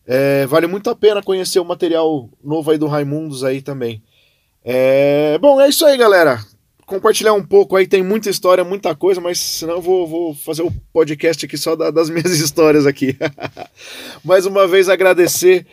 é, 0.06 0.46
vale 0.46 0.68
muito 0.68 0.90
a 0.92 0.96
pena 0.96 1.24
conhecer 1.24 1.60
o 1.60 1.66
material 1.66 2.30
novo 2.44 2.70
aí 2.70 2.78
do 2.78 2.88
Raimundos 2.88 3.44
aí 3.44 3.62
também. 3.62 4.04
É, 4.64 5.38
bom, 5.40 5.60
é 5.60 5.70
isso 5.70 5.86
aí, 5.86 5.98
galera. 5.98 6.40
Compartilhar 6.86 7.34
um 7.34 7.44
pouco 7.44 7.76
aí, 7.76 7.88
tem 7.88 8.04
muita 8.04 8.30
história, 8.30 8.64
muita 8.64 8.94
coisa, 8.96 9.20
mas 9.22 9.40
senão 9.40 9.76
eu 9.76 9.82
vou, 9.82 10.06
vou 10.06 10.36
fazer 10.36 10.62
o 10.62 10.68
um 10.68 10.74
podcast 10.92 11.46
aqui 11.46 11.58
só 11.58 11.76
da, 11.76 11.90
das 11.90 12.10
minhas 12.14 12.40
histórias 12.40 12.86
aqui. 12.86 13.18
Mais 14.24 14.46
uma 14.46 14.68
vez 14.68 14.90
agradecer 14.90 15.66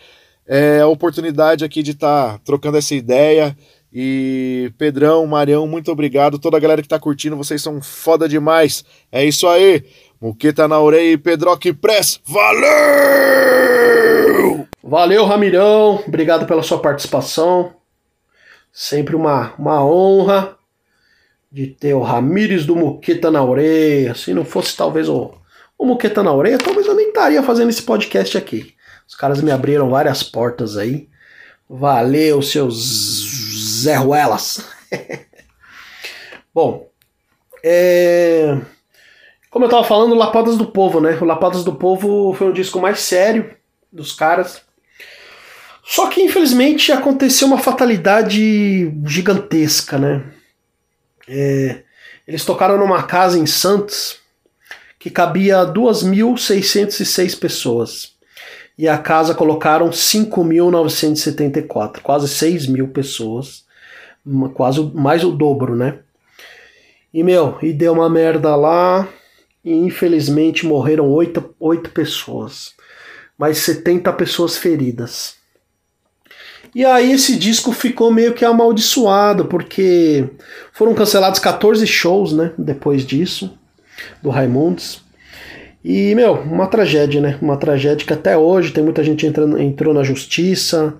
é, 0.47 0.81
a 0.81 0.87
oportunidade 0.87 1.65
aqui 1.65 1.83
de 1.83 1.91
estar 1.91 2.33
tá 2.33 2.41
trocando 2.45 2.79
essa 2.79 2.95
ideia. 2.95 3.57
E 3.93 4.71
Pedrão, 4.77 5.27
Marião, 5.27 5.67
muito 5.67 5.91
obrigado. 5.91 6.39
Toda 6.39 6.57
a 6.57 6.61
galera 6.61 6.83
que 6.83 6.89
tá 6.89 6.99
curtindo, 6.99 7.37
vocês 7.37 7.63
são 7.63 7.81
foda 7.83 8.29
demais. 8.29 8.85
É 9.11 9.25
isso 9.25 9.49
aí. 9.49 9.83
Muqueta 10.21 10.69
na 10.69 10.79
orelha 10.81 11.13
e 11.13 11.19
Pedroque 11.19 11.73
Press. 11.73 12.21
Valeu! 12.27 12.69
Valeu, 14.83 15.25
Ramirão. 15.25 16.03
Obrigado 16.07 16.47
pela 16.47 16.63
sua 16.63 16.79
participação. 16.79 17.78
Sempre 18.81 19.17
uma, 19.17 19.55
uma 19.59 19.85
honra 19.85 20.57
de 21.51 21.67
ter 21.67 21.95
o 21.95 22.01
Ramires 22.01 22.65
do 22.65 22.77
Muqueta 22.77 23.29
na 23.29 23.43
orelha. 23.43 24.15
Se 24.15 24.33
não 24.33 24.45
fosse 24.45 24.77
talvez 24.77 25.09
o, 25.09 25.35
o 25.77 25.85
Muqueta 25.85 26.23
na 26.23 26.33
orelha, 26.33 26.59
talvez 26.59 26.87
eu 26.87 26.95
nem 26.95 27.09
estaria 27.09 27.43
fazendo 27.43 27.71
esse 27.71 27.83
podcast 27.83 28.39
aqui. 28.39 28.77
Os 29.05 29.17
caras 29.17 29.43
me 29.43 29.51
abriram 29.51 29.91
várias 29.91 30.23
portas 30.23 30.77
aí. 30.77 31.09
Valeu, 31.69 32.41
seus 32.41 33.83
Zé 33.83 33.97
Ruelas. 33.97 34.65
Bom, 36.55 36.89
é... 37.65 38.61
como 39.51 39.65
eu 39.65 39.69
tava 39.69 39.83
falando, 39.83 40.15
Lapadas 40.15 40.57
do 40.57 40.67
Povo, 40.67 41.01
né? 41.01 41.19
O 41.21 41.25
Lapadas 41.25 41.65
do 41.65 41.75
Povo 41.75 42.33
foi 42.33 42.47
um 42.47 42.53
disco 42.53 42.79
mais 42.79 43.01
sério 43.01 43.57
dos 43.93 44.13
caras. 44.13 44.68
Só 45.91 46.07
que 46.09 46.21
infelizmente 46.21 46.93
aconteceu 46.93 47.49
uma 47.49 47.57
fatalidade 47.57 48.93
gigantesca, 49.07 49.97
né? 49.97 50.23
É, 51.27 51.81
eles 52.27 52.45
tocaram 52.45 52.77
numa 52.77 53.05
casa 53.05 53.39
em 53.39 53.47
Santos 53.47 54.19
que 54.99 55.09
cabia 55.09 55.65
2.606 55.65 57.39
pessoas. 57.39 58.13
E 58.77 58.87
a 58.87 58.99
casa 58.99 59.35
colocaram 59.35 59.89
5.974, 59.89 62.01
quase 62.03 62.29
6 62.29 62.67
mil 62.67 62.89
pessoas. 62.89 63.65
Quase 64.53 64.83
mais 64.93 65.25
o 65.25 65.31
dobro, 65.31 65.75
né? 65.75 66.01
E, 67.15 67.25
meu, 67.25 67.57
e 67.63 67.73
deu 67.73 67.95
uma 67.95 68.11
merda 68.11 68.55
lá. 68.55 69.09
E 69.65 69.73
infelizmente 69.73 70.67
morreram 70.67 71.09
8, 71.09 71.55
8 71.59 71.89
pessoas. 71.93 72.75
Mais 73.39 73.57
70 73.57 74.13
pessoas 74.13 74.59
feridas. 74.59 75.38
E 76.79 76.85
aí 76.85 77.11
esse 77.11 77.37
disco 77.37 77.73
ficou 77.73 78.13
meio 78.13 78.33
que 78.33 78.45
amaldiçoado, 78.45 79.47
porque 79.47 80.31
foram 80.73 80.95
cancelados 80.95 81.41
14 81.41 81.85
shows, 81.85 82.33
né? 82.33 82.53
Depois 82.57 83.05
disso, 83.05 83.59
do 84.23 84.31
Raimundos. 84.31 85.03
E, 85.85 86.15
meu, 86.15 86.35
uma 86.35 86.69
tragédia, 86.69 87.21
né? 87.21 87.37
Uma 87.43 87.57
tragédia 87.57 88.07
que 88.07 88.13
até 88.13 88.37
hoje 88.37 88.71
tem 88.71 88.85
muita 88.85 89.03
gente 89.03 89.27
entrando, 89.27 89.61
entrou 89.61 89.93
na 89.93 90.05
justiça. 90.05 90.95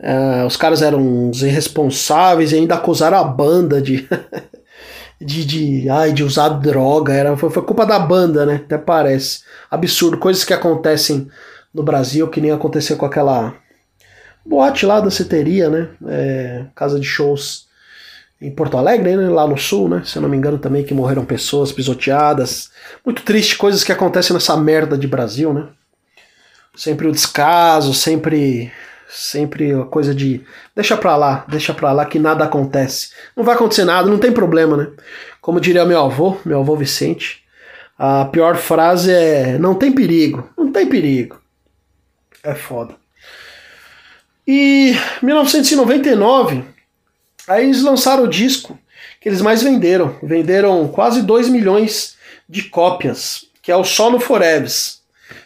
É, 0.00 0.46
os 0.46 0.56
caras 0.56 0.80
eram 0.80 1.02
uns 1.02 1.42
irresponsáveis 1.42 2.52
e 2.52 2.54
ainda 2.54 2.76
acusaram 2.76 3.18
a 3.18 3.24
banda 3.24 3.82
de. 3.82 4.08
de, 5.20 5.44
de, 5.44 5.90
ai, 5.90 6.14
de 6.14 6.24
usar 6.24 6.48
droga. 6.48 7.12
Era, 7.12 7.36
foi, 7.36 7.50
foi 7.50 7.62
culpa 7.62 7.84
da 7.84 7.98
banda, 7.98 8.46
né? 8.46 8.62
Até 8.64 8.78
parece. 8.78 9.40
Absurdo. 9.70 10.16
Coisas 10.16 10.44
que 10.44 10.54
acontecem 10.54 11.28
no 11.74 11.82
Brasil 11.82 12.26
que 12.28 12.40
nem 12.40 12.52
aconteceu 12.52 12.96
com 12.96 13.04
aquela 13.04 13.54
boate 14.48 14.86
lá 14.86 15.00
da 15.00 15.10
Ceteria, 15.10 15.68
né? 15.68 15.88
É, 16.06 16.64
casa 16.74 16.98
de 16.98 17.06
shows 17.06 17.68
em 18.40 18.50
Porto 18.50 18.78
Alegre, 18.78 19.16
né? 19.16 19.28
lá 19.28 19.46
no 19.46 19.58
sul, 19.58 19.88
né? 19.88 20.02
Se 20.04 20.16
eu 20.16 20.22
não 20.22 20.28
me 20.28 20.36
engano 20.36 20.58
também 20.58 20.84
que 20.84 20.94
morreram 20.94 21.24
pessoas 21.24 21.70
pisoteadas. 21.70 22.70
Muito 23.04 23.22
triste 23.22 23.56
coisas 23.56 23.84
que 23.84 23.92
acontecem 23.92 24.32
nessa 24.32 24.56
merda 24.56 24.96
de 24.96 25.06
Brasil, 25.06 25.52
né? 25.52 25.68
Sempre 26.74 27.08
o 27.08 27.12
descaso, 27.12 27.92
sempre 27.92 28.72
sempre 29.08 29.72
a 29.72 29.84
coisa 29.84 30.14
de 30.14 30.44
deixa 30.76 30.96
pra 30.96 31.16
lá, 31.16 31.44
deixa 31.48 31.72
pra 31.72 31.92
lá 31.92 32.04
que 32.04 32.18
nada 32.18 32.44
acontece. 32.44 33.10
Não 33.36 33.42
vai 33.42 33.54
acontecer 33.54 33.84
nada, 33.84 34.08
não 34.08 34.18
tem 34.18 34.30
problema, 34.30 34.76
né? 34.76 34.88
Como 35.40 35.60
diria 35.60 35.84
meu 35.84 36.00
avô, 36.00 36.36
meu 36.44 36.60
avô 36.60 36.76
Vicente, 36.76 37.42
a 37.98 38.26
pior 38.26 38.56
frase 38.56 39.10
é 39.10 39.58
não 39.58 39.74
tem 39.74 39.92
perigo, 39.92 40.48
não 40.56 40.70
tem 40.70 40.86
perigo. 40.88 41.40
É 42.44 42.54
foda. 42.54 42.94
E 44.50 44.94
1999, 45.22 46.64
aí 47.46 47.64
eles 47.66 47.82
lançaram 47.82 48.24
o 48.24 48.28
disco 48.28 48.78
que 49.20 49.28
eles 49.28 49.42
mais 49.42 49.62
venderam. 49.62 50.16
Venderam 50.22 50.88
quase 50.88 51.20
2 51.20 51.50
milhões 51.50 52.16
de 52.48 52.62
cópias, 52.64 53.44
que 53.60 53.70
é 53.70 53.76
o 53.76 53.84
Solo 53.84 54.18
Foreves. 54.18 55.02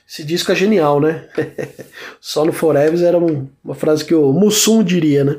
Esse 0.09 0.23
disco 0.23 0.53
é 0.53 0.55
genial, 0.55 1.01
né? 1.01 1.27
Solo 2.21 2.53
Foreves 2.53 3.03
era 3.03 3.19
um- 3.19 3.49
uma 3.65 3.75
frase 3.75 4.05
que 4.05 4.15
o 4.15 4.33
Mussum 4.33 4.85
diria, 4.85 5.25
né? 5.25 5.37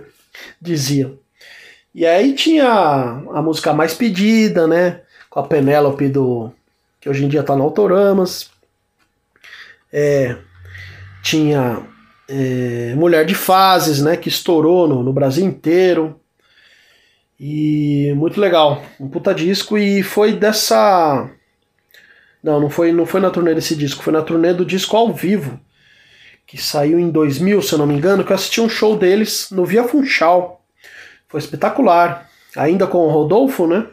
Dizia. 0.62 1.14
E 1.96 2.06
aí 2.06 2.34
tinha 2.34 2.68
a 2.70 3.42
música 3.42 3.72
mais 3.72 3.94
pedida, 3.94 4.68
né? 4.68 5.00
Com 5.30 5.40
a 5.40 5.48
Penélope 5.48 6.10
do. 6.10 6.52
que 7.00 7.08
hoje 7.08 7.24
em 7.24 7.30
dia 7.30 7.44
tá 7.44 7.56
no 7.56 7.64
Autoramas. 7.64 8.50
É, 9.92 10.36
tinha 11.22 11.86
é, 12.28 12.94
Mulher 12.96 13.26
de 13.26 13.36
Fases, 13.36 14.02
né? 14.02 14.18
Que 14.18 14.30
estourou 14.30 14.88
no, 14.88 15.04
no 15.04 15.14
Brasil 15.14 15.46
inteiro. 15.46 16.20
E 17.40 18.14
muito 18.16 18.40
legal. 18.40 18.82
Um 19.00 19.10
puta 19.10 19.34
disco. 19.34 19.78
E 19.78 20.04
foi 20.04 20.34
dessa. 20.34 21.30
Não, 22.42 22.60
não 22.60 22.70
foi, 22.70 22.92
não 22.92 23.06
foi 23.06 23.20
na 23.20 23.30
turnê 23.30 23.54
desse 23.54 23.76
disco. 23.76 24.04
Foi 24.04 24.14
na 24.14 24.22
turnê 24.22 24.54
do 24.54 24.66
disco 24.66 24.96
ao 24.96 25.12
vivo. 25.12 25.60
Que 26.46 26.58
saiu 26.58 27.00
em 27.00 27.10
2000, 27.10 27.62
se 27.62 27.74
eu 27.74 27.80
não 27.80 27.88
me 27.88 27.96
engano. 27.96 28.24
Que 28.24 28.32
eu 28.32 28.36
assisti 28.36 28.62
um 28.62 28.70
show 28.70 28.98
deles 28.98 29.50
no 29.52 29.66
Via 29.66 29.84
Funchal. 29.84 30.64
Foi 31.28 31.40
espetacular. 31.40 32.30
Ainda 32.56 32.86
com 32.86 33.00
o 33.00 33.10
Rodolfo, 33.10 33.66
né? 33.66 33.88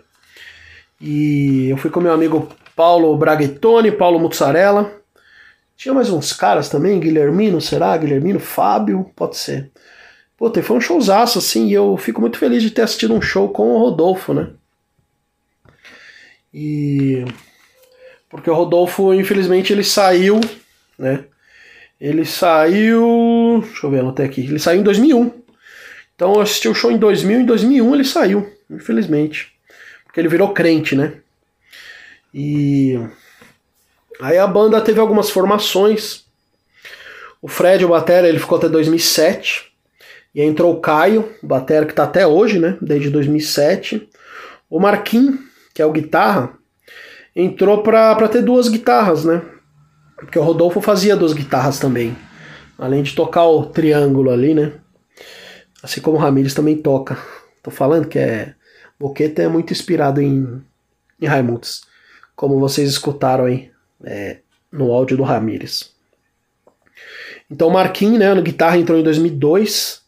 E 1.01 1.69
eu 1.71 1.77
fui 1.79 1.91
com 1.91 2.01
meu 2.01 2.13
amigo 2.13 2.49
Paulo 2.77 3.17
Braguetoni, 3.17 3.91
Paulo 3.91 4.19
Mussarella. 4.19 5.00
Tinha 5.81 5.95
mais 5.95 6.11
uns 6.11 6.35
caras 6.35 6.69
também, 6.69 7.01
Guilhermino, 7.01 7.59
será? 7.59 7.97
Guilhermino, 7.97 8.39
Fábio, 8.39 9.11
pode 9.17 9.39
ser. 9.39 9.71
E 10.55 10.63
foi 10.63 10.77
um 10.77 10.81
showzaço, 10.81 11.39
assim, 11.39 11.69
e 11.69 11.73
eu 11.73 11.97
fico 11.97 12.21
muito 12.21 12.37
feliz 12.37 12.63
de 12.63 12.71
ter 12.71 12.83
assistido 12.83 13.15
um 13.15 13.23
show 13.23 13.49
com 13.49 13.71
o 13.71 13.79
Rodolfo, 13.79 14.35
né? 14.35 14.51
E. 16.53 17.25
Porque 18.29 18.51
o 18.51 18.55
Rodolfo, 18.55 19.15
infelizmente, 19.15 19.73
ele 19.73 19.83
saiu, 19.83 20.39
né? 20.99 21.25
Ele 21.99 22.27
saiu. 22.27 23.63
Deixa 23.65 23.87
eu 23.87 23.91
ver, 23.91 24.01
anotei 24.01 24.27
aqui. 24.27 24.43
Ele 24.43 24.59
saiu 24.59 24.81
em 24.81 24.85
2001. 24.85 25.33
Então 26.15 26.35
eu 26.35 26.41
assisti 26.43 26.69
o 26.69 26.75
show 26.75 26.93
em 26.93 26.99
2000, 26.99 27.41
em 27.41 27.47
2001 27.47 27.95
ele 27.95 28.05
saiu, 28.05 28.53
infelizmente. 28.69 29.51
Porque 30.05 30.21
ele 30.21 30.29
virou 30.29 30.53
crente, 30.53 30.95
né? 30.95 31.15
E. 32.35 33.01
Aí 34.21 34.37
a 34.39 34.47
banda 34.47 34.81
teve 34.81 35.01
algumas 35.01 35.31
formações. 35.31 36.25
O 37.41 37.49
Fred, 37.49 37.85
o 37.85 37.89
Batera, 37.89 38.29
ele 38.29 38.39
ficou 38.39 38.59
até 38.59 38.69
2007. 38.69 39.71
E 40.35 40.43
entrou 40.43 40.75
o 40.75 40.81
Caio, 40.81 41.35
o 41.43 41.47
Batera, 41.47 41.87
que 41.87 41.95
tá 41.95 42.05
até 42.05 42.27
hoje, 42.27 42.59
né? 42.59 42.77
Desde 42.81 43.11
2007. 43.11 44.09
O 44.69 44.79
Marquinhos, 44.79 45.41
que 45.75 45.83
é 45.83 45.87
o 45.87 45.93
guitarra, 45.93 46.53
entrou 47.35 47.83
pra 47.83 48.29
ter 48.29 48.43
duas 48.43 48.69
guitarras, 48.69 49.25
né? 49.25 49.43
Porque 50.17 50.39
o 50.39 50.43
Rodolfo 50.43 50.81
fazia 50.81 51.17
duas 51.17 51.33
guitarras 51.33 51.79
também. 51.79 52.17
Além 52.79 53.03
de 53.03 53.15
tocar 53.15 53.47
o 53.47 53.67
triângulo 53.67 54.31
ali, 54.31 54.55
né? 54.55 54.75
Assim 55.83 56.01
como 56.01 56.19
o 56.19 56.21
Ramires 56.21 56.55
também 56.55 56.77
toca. 56.77 57.19
Tô 57.63 57.71
falando 57.71 58.07
que 58.07 58.19
é. 58.19 58.55
Boqueta 58.99 59.43
é 59.43 59.49
muito 59.49 59.73
inspirado 59.73 60.21
em, 60.21 60.63
em 61.21 61.27
Raimundos. 61.27 61.83
Como 62.37 62.61
vocês 62.61 62.89
escutaram 62.91 63.47
aí 63.47 63.70
é, 64.05 64.39
no 64.73 64.93
áudio 64.93 65.17
do 65.17 65.23
Ramires. 65.23 65.93
Então 67.51 67.69
o 67.69 67.73
Marquinhos, 67.73 68.19
né, 68.19 68.33
no 68.35 68.43
guitarra 68.43 68.79
entrou 68.79 68.99
em 68.99 69.03
2002. 69.03 70.03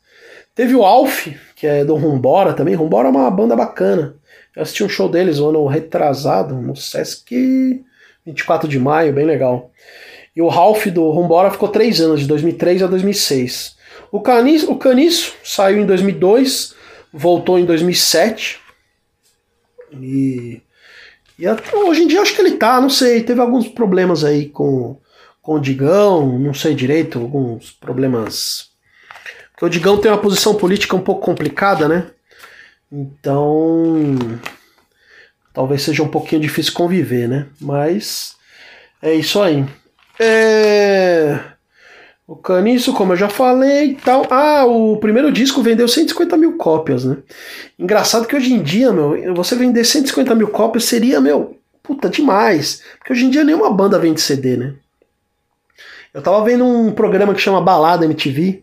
Teve 0.54 0.74
o 0.74 0.84
Alf, 0.84 1.28
que 1.56 1.66
é 1.66 1.84
do 1.84 1.94
Rumbora 1.94 2.52
também. 2.52 2.74
Rumbora 2.74 3.08
é 3.08 3.10
uma 3.10 3.30
banda 3.30 3.56
bacana. 3.56 4.16
Eu 4.54 4.62
assisti 4.62 4.84
um 4.84 4.88
show 4.88 5.08
deles 5.08 5.40
um 5.40 5.48
ano 5.48 5.66
retrasado, 5.66 6.54
no 6.54 6.76
Sesc 6.76 7.84
24 8.24 8.68
de 8.68 8.78
maio, 8.78 9.12
bem 9.12 9.26
legal. 9.26 9.70
E 10.34 10.40
o 10.40 10.48
Ralph 10.48 10.86
do 10.86 11.10
Rumbora 11.10 11.50
ficou 11.50 11.68
três 11.68 12.00
anos, 12.00 12.20
de 12.20 12.26
2003 12.26 12.82
a 12.82 12.86
2006. 12.86 13.76
O 14.10 14.20
Caniço, 14.20 14.70
o 14.70 14.76
Caniço 14.76 15.34
saiu 15.42 15.82
em 15.82 15.86
2002, 15.86 16.74
voltou 17.12 17.58
em 17.58 17.64
2007. 17.64 18.60
E, 20.00 20.62
e 21.42 21.46
até 21.48 21.76
hoje 21.76 22.04
em 22.04 22.06
dia 22.06 22.22
acho 22.22 22.36
que 22.36 22.40
ele 22.40 22.52
tá, 22.52 22.80
não 22.80 22.88
sei, 22.88 23.20
teve 23.20 23.40
alguns 23.40 23.66
problemas 23.66 24.22
aí 24.22 24.48
com, 24.48 24.96
com 25.42 25.54
o 25.54 25.60
Digão, 25.60 26.38
não 26.38 26.54
sei 26.54 26.72
direito, 26.72 27.18
alguns 27.18 27.72
problemas. 27.72 28.70
Porque 29.50 29.64
o 29.64 29.68
Digão 29.68 29.98
tem 29.98 30.08
uma 30.08 30.20
posição 30.20 30.54
política 30.54 30.94
um 30.94 31.00
pouco 31.00 31.20
complicada, 31.20 31.88
né? 31.88 32.12
Então. 32.92 34.16
Talvez 35.52 35.82
seja 35.82 36.04
um 36.04 36.08
pouquinho 36.08 36.40
difícil 36.40 36.74
conviver, 36.74 37.28
né? 37.28 37.48
Mas. 37.60 38.36
É 39.02 39.12
isso 39.12 39.42
aí. 39.42 39.66
É. 40.20 41.40
O 42.32 42.36
Caniço, 42.36 42.94
como 42.94 43.12
eu 43.12 43.16
já 43.18 43.28
falei 43.28 43.90
e 43.90 43.94
tal. 43.94 44.26
Ah, 44.30 44.64
o 44.64 44.96
primeiro 44.96 45.30
disco 45.30 45.60
vendeu 45.60 45.86
150 45.86 46.34
mil 46.38 46.56
cópias, 46.56 47.04
né? 47.04 47.18
Engraçado 47.78 48.26
que 48.26 48.34
hoje 48.34 48.54
em 48.54 48.62
dia, 48.62 48.90
meu, 48.90 49.34
você 49.34 49.54
vender 49.54 49.84
150 49.84 50.34
mil 50.34 50.48
cópias 50.48 50.86
seria, 50.86 51.20
meu, 51.20 51.58
puta, 51.82 52.08
demais. 52.08 52.82
Porque 52.96 53.12
hoje 53.12 53.26
em 53.26 53.30
dia 53.30 53.44
nenhuma 53.44 53.70
banda 53.70 53.98
vende 53.98 54.18
CD, 54.18 54.56
né? 54.56 54.72
Eu 56.14 56.22
tava 56.22 56.42
vendo 56.42 56.64
um 56.64 56.90
programa 56.90 57.34
que 57.34 57.40
chama 57.40 57.60
Balada 57.60 58.06
MTV, 58.06 58.62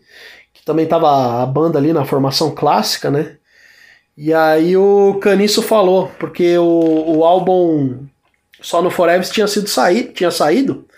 que 0.52 0.64
também 0.64 0.86
tava 0.86 1.40
a 1.40 1.46
banda 1.46 1.78
ali 1.78 1.92
na 1.92 2.04
formação 2.04 2.52
clássica, 2.52 3.08
né? 3.08 3.36
E 4.16 4.34
aí 4.34 4.76
o 4.76 5.14
Caniço 5.20 5.62
falou, 5.62 6.10
porque 6.18 6.58
o, 6.58 7.18
o 7.18 7.24
álbum 7.24 8.04
Só 8.60 8.82
no 8.82 8.90
Forever 8.90 9.24
tinha 9.30 9.46
sido 9.46 9.68
sair, 9.68 10.10
tinha 10.12 10.32
saído, 10.32 10.88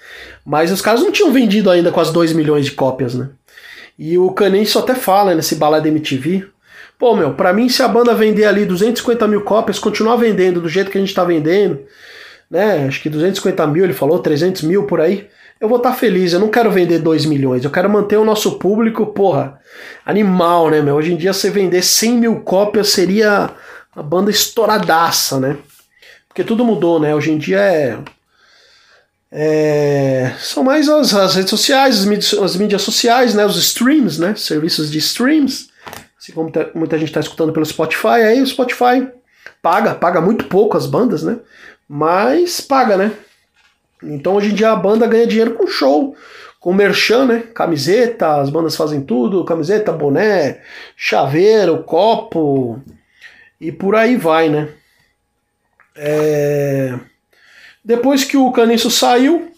mas 0.45 0.71
os 0.73 0.81
caras 0.81 1.01
não 1.01 1.13
tinham 1.13 1.33
vendido 1.33 1.71
ainda 1.71 1.93
quase 1.93 2.13
2 2.13 2.33
milhões 2.33 2.67
de 2.67 2.73
cópias, 2.73 3.15
né? 3.15 3.31
E 3.99 4.19
o 4.19 4.31
Caniço 4.33 4.79
até 4.79 4.95
fala 4.95 5.35
nesse 5.35 5.57
Balada 5.57 5.89
MTV, 5.89 6.47
pô, 6.99 7.15
meu, 7.15 7.35
pra 7.35 7.53
mim 7.53 7.69
se 7.69 7.83
a 7.83 7.89
banda 7.89 8.15
vender 8.15 8.45
ali 8.45 8.65
250 8.65 9.27
mil 9.29 9.43
cópias, 9.43 9.79
continuar 9.79 10.17
vendendo 10.17 10.61
do 10.61 10.69
jeito 10.69 10.91
que 10.91 10.99
a 10.99 11.01
gente 11.01 11.15
tá 11.15 11.25
vendendo, 11.25 11.81
né? 12.51 12.87
Acho 12.87 13.01
que 13.01 13.09
250 13.09 13.67
mil, 13.67 13.85
ele 13.85 13.93
falou, 13.93 14.19
300 14.19 14.63
mil 14.63 14.85
por 14.85 15.01
aí. 15.01 15.29
Eu 15.61 15.69
vou 15.69 15.77
estar 15.77 15.93
feliz, 15.93 16.33
eu 16.33 16.41
não 16.41 16.49
quero 16.49 16.71
vender 16.73 16.99
2 16.99 17.25
milhões, 17.27 17.65
eu 17.65 17.71
quero 17.71 17.89
manter 17.89 18.17
o 18.17 18.25
nosso 18.25 18.59
público, 18.59 19.07
porra, 19.07 19.61
animal, 20.05 20.69
né, 20.69 20.83
meu? 20.83 20.97
Hoje 20.97 21.13
em 21.13 21.17
dia, 21.17 21.33
você 21.33 21.51
vender 21.51 21.83
100 21.83 22.13
mil 22.17 22.41
cópias 22.41 22.89
seria 22.89 23.51
uma 23.95 24.03
banda 24.03 24.31
estouradaça, 24.31 25.39
né? 25.39 25.57
Porque 26.29 26.43
tudo 26.43 26.65
mudou, 26.65 26.99
né? 26.99 27.15
Hoje 27.15 27.31
em 27.31 27.39
dia 27.39 27.61
é. 27.61 27.99
É 29.33 30.35
são 30.39 30.63
mais 30.63 30.89
as, 30.89 31.15
as 31.15 31.35
redes 31.35 31.51
sociais, 31.51 32.01
as 32.01 32.05
mídias, 32.05 32.35
as 32.35 32.55
mídias 32.57 32.83
sociais, 32.83 33.35
né? 33.35 33.47
Os 33.47 33.57
streams, 33.57 34.21
né? 34.21 34.35
Serviços 34.37 34.91
de 34.91 34.99
streams. 34.99 35.71
Assim 36.19 36.33
como 36.33 36.53
tá- 36.53 36.69
muita 36.75 36.99
gente 36.99 37.09
está 37.09 37.21
escutando 37.21 37.53
pelo 37.53 37.65
Spotify, 37.65 38.23
aí 38.23 38.41
o 38.43 38.47
Spotify 38.47 39.09
paga, 39.63 39.95
paga 39.95 40.21
muito 40.21 40.45
pouco 40.45 40.77
as 40.77 40.87
bandas, 40.87 41.23
né? 41.23 41.39
Mas 41.89 42.61
paga, 42.61 42.97
né? 42.97 43.13
Então 44.03 44.35
hoje 44.35 44.51
em 44.51 44.55
dia 44.55 44.71
a 44.71 44.77
banda 44.77 45.07
ganha 45.07 45.27
dinheiro 45.27 45.55
com 45.55 45.67
show, 45.67 46.15
com 46.61 46.73
merchan, 46.75 47.25
né? 47.25 47.43
Camiseta, 47.55 48.41
as 48.41 48.51
bandas 48.51 48.77
fazem 48.77 49.01
tudo, 49.01 49.45
camiseta, 49.45 49.93
boné, 49.93 50.61
chaveiro, 50.97 51.83
copo 51.85 52.81
e 53.61 53.73
por 53.73 53.97
aí 53.97 54.17
vai, 54.17 54.49
né? 54.49 54.69
É, 55.97 56.99
Depois 57.85 58.25
que 58.25 58.37
o 58.37 58.53
Caniço 58.53 58.91
saiu, 58.91 59.51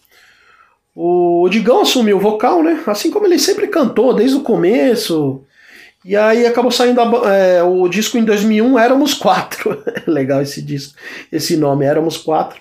o 0.95 1.49
Digão 1.51 1.83
assumiu 1.83 2.17
o 2.17 2.21
vocal, 2.21 2.63
né? 2.63 2.83
Assim 2.87 3.11
como 3.11 3.27
ele 3.27 3.39
sempre 3.39 3.67
cantou 3.67 4.15
desde 4.15 4.37
o 4.37 4.43
começo. 4.43 5.45
E 6.05 6.15
aí 6.17 6.47
acabou 6.47 6.71
saindo 6.71 7.01
a 7.01 7.35
é, 7.35 7.63
o 7.63 7.89
disco 7.89 8.17
em 8.17 8.25
2001, 8.25 8.79
Éramos 8.79 9.15
Quatro. 9.15 9.83
Legal 10.07 10.43
esse 10.43 10.63
disco, 10.63 10.99
esse 11.33 11.57
nome, 11.57 11.85
Éramos 11.85 12.17
Quatro. 12.17 12.61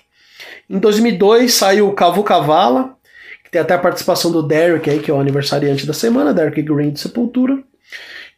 Em 0.68 0.78
2002 0.78 1.52
saiu 1.52 1.88
o 1.88 1.92
Cavu 1.92 2.24
Cavala, 2.24 2.96
que 3.44 3.50
tem 3.50 3.60
até 3.60 3.74
a 3.74 3.78
participação 3.78 4.32
do 4.32 4.42
Derek 4.42 4.88
aí, 4.88 4.98
que 4.98 5.10
é 5.10 5.14
o 5.14 5.20
aniversariante 5.20 5.86
da 5.86 5.92
semana, 5.92 6.32
Derek 6.32 6.60
Green 6.62 6.90
de 6.90 7.00
Sepultura. 7.00 7.62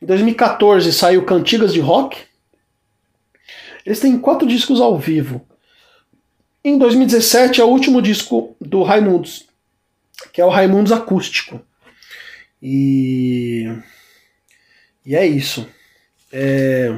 Em 0.02 0.06
2014 0.06 0.92
saiu 0.92 1.24
Cantigas 1.24 1.72
de 1.72 1.80
Rock. 1.80 2.18
Eles 3.84 4.00
têm 4.00 4.18
quatro 4.18 4.46
discos 4.46 4.80
ao 4.80 4.98
vivo. 4.98 5.46
Em 6.66 6.76
2017 6.78 7.60
é 7.60 7.64
o 7.64 7.68
último 7.68 8.02
disco 8.02 8.56
do 8.60 8.82
Raimundos, 8.82 9.46
que 10.32 10.40
é 10.40 10.44
o 10.44 10.48
Raimundos 10.48 10.90
Acústico. 10.90 11.60
E, 12.60 13.72
e 15.04 15.14
é 15.14 15.24
isso. 15.24 15.64
É 16.32 16.92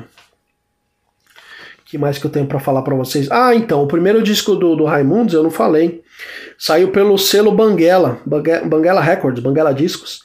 que 1.84 1.98
mais 1.98 2.16
que 2.18 2.24
eu 2.26 2.30
tenho 2.30 2.46
pra 2.46 2.58
falar 2.60 2.80
pra 2.80 2.94
vocês? 2.94 3.30
Ah, 3.30 3.54
então, 3.54 3.82
o 3.82 3.86
primeiro 3.86 4.22
disco 4.22 4.54
do, 4.54 4.74
do 4.74 4.84
Raimundos, 4.86 5.34
eu 5.34 5.42
não 5.42 5.50
falei, 5.50 6.02
saiu 6.58 6.90
pelo 6.90 7.18
selo 7.18 7.52
Banguela, 7.52 8.20
Bangue- 8.24 8.64
Banguela 8.64 9.02
Records, 9.02 9.42
Banguela 9.42 9.74
Discos, 9.74 10.22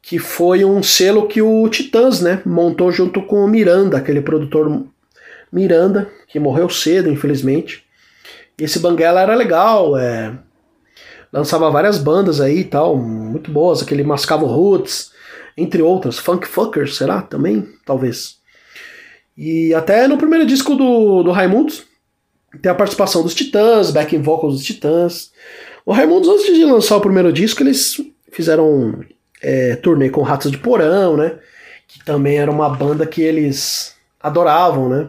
que 0.00 0.18
foi 0.18 0.64
um 0.64 0.82
selo 0.82 1.28
que 1.28 1.40
o 1.40 1.68
Titãs, 1.68 2.20
né, 2.20 2.42
montou 2.44 2.90
junto 2.90 3.22
com 3.22 3.44
o 3.44 3.48
Miranda, 3.48 3.96
aquele 3.96 4.20
produtor 4.20 4.84
Miranda, 5.52 6.08
que 6.26 6.40
morreu 6.40 6.68
cedo, 6.68 7.08
infelizmente. 7.08 7.81
Esse 8.58 8.78
Banguela 8.78 9.20
era 9.20 9.34
legal, 9.34 9.96
é, 9.96 10.38
lançava 11.32 11.70
várias 11.70 11.98
bandas 11.98 12.40
aí 12.40 12.60
e 12.60 12.64
tal, 12.64 12.96
muito 12.96 13.50
boas, 13.50 13.82
aquele 13.82 14.04
Mascavo 14.04 14.46
Roots, 14.46 15.10
entre 15.56 15.82
outras, 15.82 16.18
Funk 16.18 16.46
Fuckers, 16.46 16.96
será? 16.96 17.22
Também? 17.22 17.66
Talvez. 17.84 18.36
E 19.36 19.72
até 19.74 20.06
no 20.06 20.18
primeiro 20.18 20.46
disco 20.46 20.74
do, 20.74 21.22
do 21.22 21.30
Raimundos 21.30 21.84
tem 22.60 22.70
a 22.70 22.74
participação 22.74 23.22
dos 23.22 23.34
Titãs, 23.34 23.90
backing 23.90 24.20
vocals 24.20 24.54
dos 24.54 24.64
Titãs. 24.64 25.32
O 25.86 25.92
Raimundos, 25.92 26.28
antes 26.28 26.54
de 26.54 26.64
lançar 26.64 26.96
o 26.96 27.00
primeiro 27.00 27.32
disco, 27.32 27.62
eles 27.62 28.00
fizeram 28.30 29.00
é, 29.42 29.76
turnê 29.76 30.10
com 30.10 30.22
Ratos 30.22 30.50
de 30.50 30.58
Porão, 30.58 31.16
né? 31.16 31.38
Que 31.88 32.04
também 32.04 32.38
era 32.38 32.50
uma 32.50 32.68
banda 32.68 33.06
que 33.06 33.22
eles 33.22 33.94
adoravam, 34.20 34.88
né? 34.88 35.08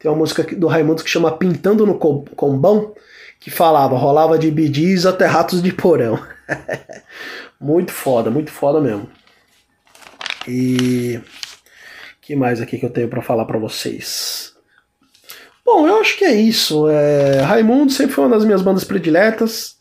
Tem 0.00 0.10
uma 0.10 0.16
música 0.16 0.42
do 0.56 0.66
Raimundos 0.66 1.04
que 1.04 1.10
chama 1.10 1.30
Pintando 1.36 1.84
no 1.86 1.98
Com- 1.98 2.24
Combão, 2.34 2.94
que 3.38 3.50
falava, 3.50 3.96
rolava 3.98 4.38
de 4.38 4.50
bidis 4.50 5.04
até 5.04 5.26
Ratos 5.26 5.62
de 5.62 5.70
Porão. 5.72 6.18
muito 7.60 7.92
foda, 7.92 8.30
muito 8.30 8.50
foda 8.50 8.80
mesmo. 8.80 9.06
E 10.48 11.20
que 12.22 12.34
mais 12.34 12.60
aqui 12.62 12.78
que 12.78 12.86
eu 12.86 12.90
tenho 12.90 13.08
pra 13.08 13.20
falar 13.20 13.44
pra 13.44 13.58
vocês? 13.58 14.54
Bom, 15.64 15.86
eu 15.86 16.00
acho 16.00 16.16
que 16.16 16.24
é 16.24 16.32
isso. 16.34 16.88
É... 16.88 17.42
Raimundo 17.42 17.92
sempre 17.92 18.14
foi 18.14 18.24
uma 18.24 18.34
das 18.36 18.44
minhas 18.46 18.62
bandas 18.62 18.84
prediletas. 18.84 19.76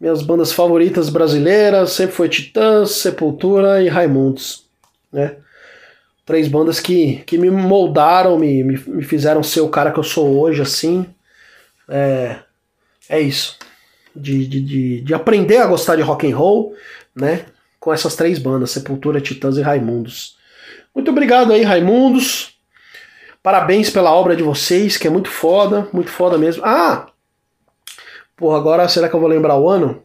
Minhas 0.00 0.22
bandas 0.22 0.50
favoritas 0.52 1.10
brasileiras 1.10 1.92
sempre 1.92 2.14
foi 2.14 2.28
Titãs, 2.28 2.92
Sepultura 2.92 3.82
e 3.82 3.88
Raimundos. 3.88 4.64
Né? 5.12 5.36
Três 6.26 6.48
bandas 6.48 6.80
que, 6.80 7.22
que 7.24 7.38
me 7.38 7.48
moldaram, 7.50 8.38
me, 8.38 8.64
me, 8.64 8.76
me 8.86 9.04
fizeram 9.04 9.42
ser 9.42 9.60
o 9.60 9.68
cara 9.68 9.92
que 9.92 9.98
eu 9.98 10.02
sou 10.02 10.38
hoje, 10.40 10.60
assim. 10.60 11.06
É, 11.88 12.40
é 13.08 13.20
isso. 13.20 13.56
De, 14.14 14.46
de, 14.46 14.60
de, 14.60 15.00
de 15.02 15.14
aprender 15.14 15.58
a 15.58 15.66
gostar 15.66 15.96
de 15.96 16.02
rock 16.02 16.30
and 16.30 16.36
roll, 16.36 16.74
né? 17.14 17.46
Com 17.78 17.92
essas 17.94 18.16
três 18.16 18.40
bandas, 18.40 18.72
Sepultura, 18.72 19.20
Titãs 19.20 19.56
e 19.56 19.62
Raimundos. 19.62 20.36
Muito 20.92 21.10
obrigado 21.10 21.52
aí, 21.52 21.62
Raimundos. 21.62 22.56
Parabéns 23.42 23.88
pela 23.88 24.12
obra 24.12 24.34
de 24.34 24.42
vocês, 24.42 24.96
que 24.96 25.06
é 25.06 25.10
muito 25.10 25.30
foda, 25.30 25.88
muito 25.92 26.10
foda 26.10 26.36
mesmo. 26.36 26.64
Ah! 26.64 27.06
Porra, 28.36 28.58
agora 28.58 28.88
será 28.88 29.08
que 29.08 29.14
eu 29.14 29.20
vou 29.20 29.28
lembrar 29.28 29.56
o 29.56 29.68
ano? 29.68 30.02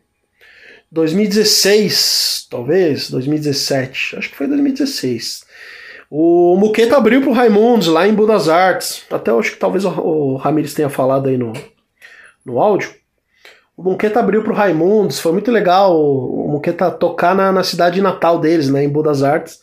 2016, 0.91 2.47
talvez, 2.49 3.09
2017. 3.09 4.17
Acho 4.17 4.29
que 4.29 4.35
foi 4.35 4.45
2016. 4.45 5.45
O 6.13 6.57
Muqueta 6.57 6.97
abriu 6.97 7.21
pro 7.21 7.31
Raimundos 7.31 7.87
lá 7.87 8.05
em 8.05 8.13
Budas 8.13 8.49
Artes. 8.49 9.05
Até 9.09 9.31
acho 9.31 9.53
que 9.53 9.57
talvez 9.57 9.85
o, 9.85 10.35
Ramires 10.35 10.73
tenha 10.73 10.89
falado 10.89 11.29
aí 11.29 11.37
no, 11.37 11.53
no 12.45 12.59
áudio. 12.59 12.93
O 13.77 13.81
Muqueta 13.81 14.19
abriu 14.19 14.43
pro 14.43 14.53
Raimundos, 14.53 15.21
foi 15.21 15.31
muito 15.31 15.49
legal 15.49 15.95
o, 15.95 16.47
o 16.47 16.51
Muqueta 16.51 16.91
tocar 16.91 17.33
na, 17.33 17.49
na 17.53 17.63
cidade 17.63 18.01
natal 18.01 18.39
deles, 18.39 18.69
né, 18.69 18.83
em 18.83 18.89
Budas 18.89 19.23
Artes. 19.23 19.61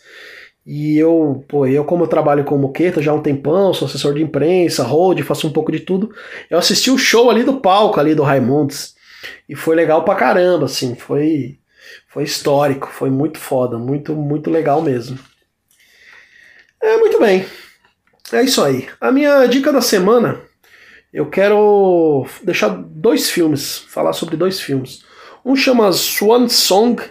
E 0.64 0.96
eu, 0.96 1.44
pô, 1.46 1.66
eu 1.66 1.84
como 1.84 2.04
eu 2.04 2.08
trabalho 2.08 2.44
com 2.44 2.54
o 2.54 2.58
Muqueta 2.58 3.02
já 3.02 3.12
há 3.12 3.14
um 3.14 3.20
tempão, 3.22 3.74
sou 3.74 3.86
assessor 3.86 4.14
de 4.14 4.22
imprensa, 4.22 4.82
hold, 4.84 5.20
faço 5.20 5.46
um 5.46 5.52
pouco 5.52 5.70
de 5.70 5.80
tudo. 5.80 6.10
Eu 6.48 6.56
assisti 6.56 6.90
o 6.90 6.96
show 6.96 7.30
ali 7.30 7.44
do 7.44 7.60
palco 7.60 8.00
ali 8.00 8.14
do 8.14 8.22
Raimundos. 8.22 8.94
E 9.46 9.54
foi 9.54 9.76
legal 9.76 10.02
pra 10.02 10.14
caramba, 10.14 10.64
assim, 10.64 10.94
foi 10.94 11.58
foi 12.08 12.22
histórico, 12.22 12.88
foi 12.88 13.10
muito 13.10 13.36
foda, 13.38 13.76
muito 13.76 14.14
muito 14.14 14.50
legal 14.50 14.80
mesmo. 14.80 15.18
Muito 16.98 17.18
bem. 17.20 17.46
É 18.32 18.42
isso 18.42 18.62
aí. 18.62 18.88
A 19.00 19.10
minha 19.10 19.46
dica 19.46 19.72
da 19.72 19.80
semana, 19.80 20.40
eu 21.12 21.28
quero 21.30 22.26
deixar 22.42 22.68
dois 22.68 23.30
filmes, 23.30 23.78
falar 23.88 24.12
sobre 24.12 24.36
dois 24.36 24.60
filmes. 24.60 25.04
Um 25.44 25.56
chama 25.56 25.90
Swan 25.92 26.48
Song, 26.48 27.02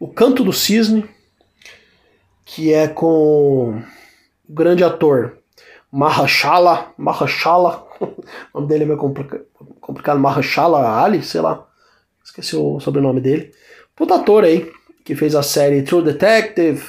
O 0.00 0.08
Canto 0.08 0.42
do 0.42 0.52
Cisne, 0.52 1.08
que 2.44 2.72
é 2.72 2.88
com 2.88 3.78
o 3.78 3.82
grande 4.48 4.82
ator 4.82 5.38
Mahershala, 5.92 6.92
Mahershala, 6.98 7.86
o 8.00 8.60
nome 8.60 8.66
dele 8.68 8.82
é 8.82 8.86
meio 8.86 8.98
complica- 8.98 9.44
complicado, 9.80 10.18
Mahershala 10.18 11.00
Ali, 11.02 11.22
sei 11.22 11.40
lá, 11.40 11.66
esqueci 12.24 12.56
o 12.56 12.80
sobrenome 12.80 13.20
dele. 13.20 13.52
Puta 13.94 14.16
ator 14.16 14.42
aí, 14.42 14.70
que 15.04 15.14
fez 15.14 15.36
a 15.36 15.42
série 15.42 15.82
True 15.82 16.02
Detective, 16.02 16.82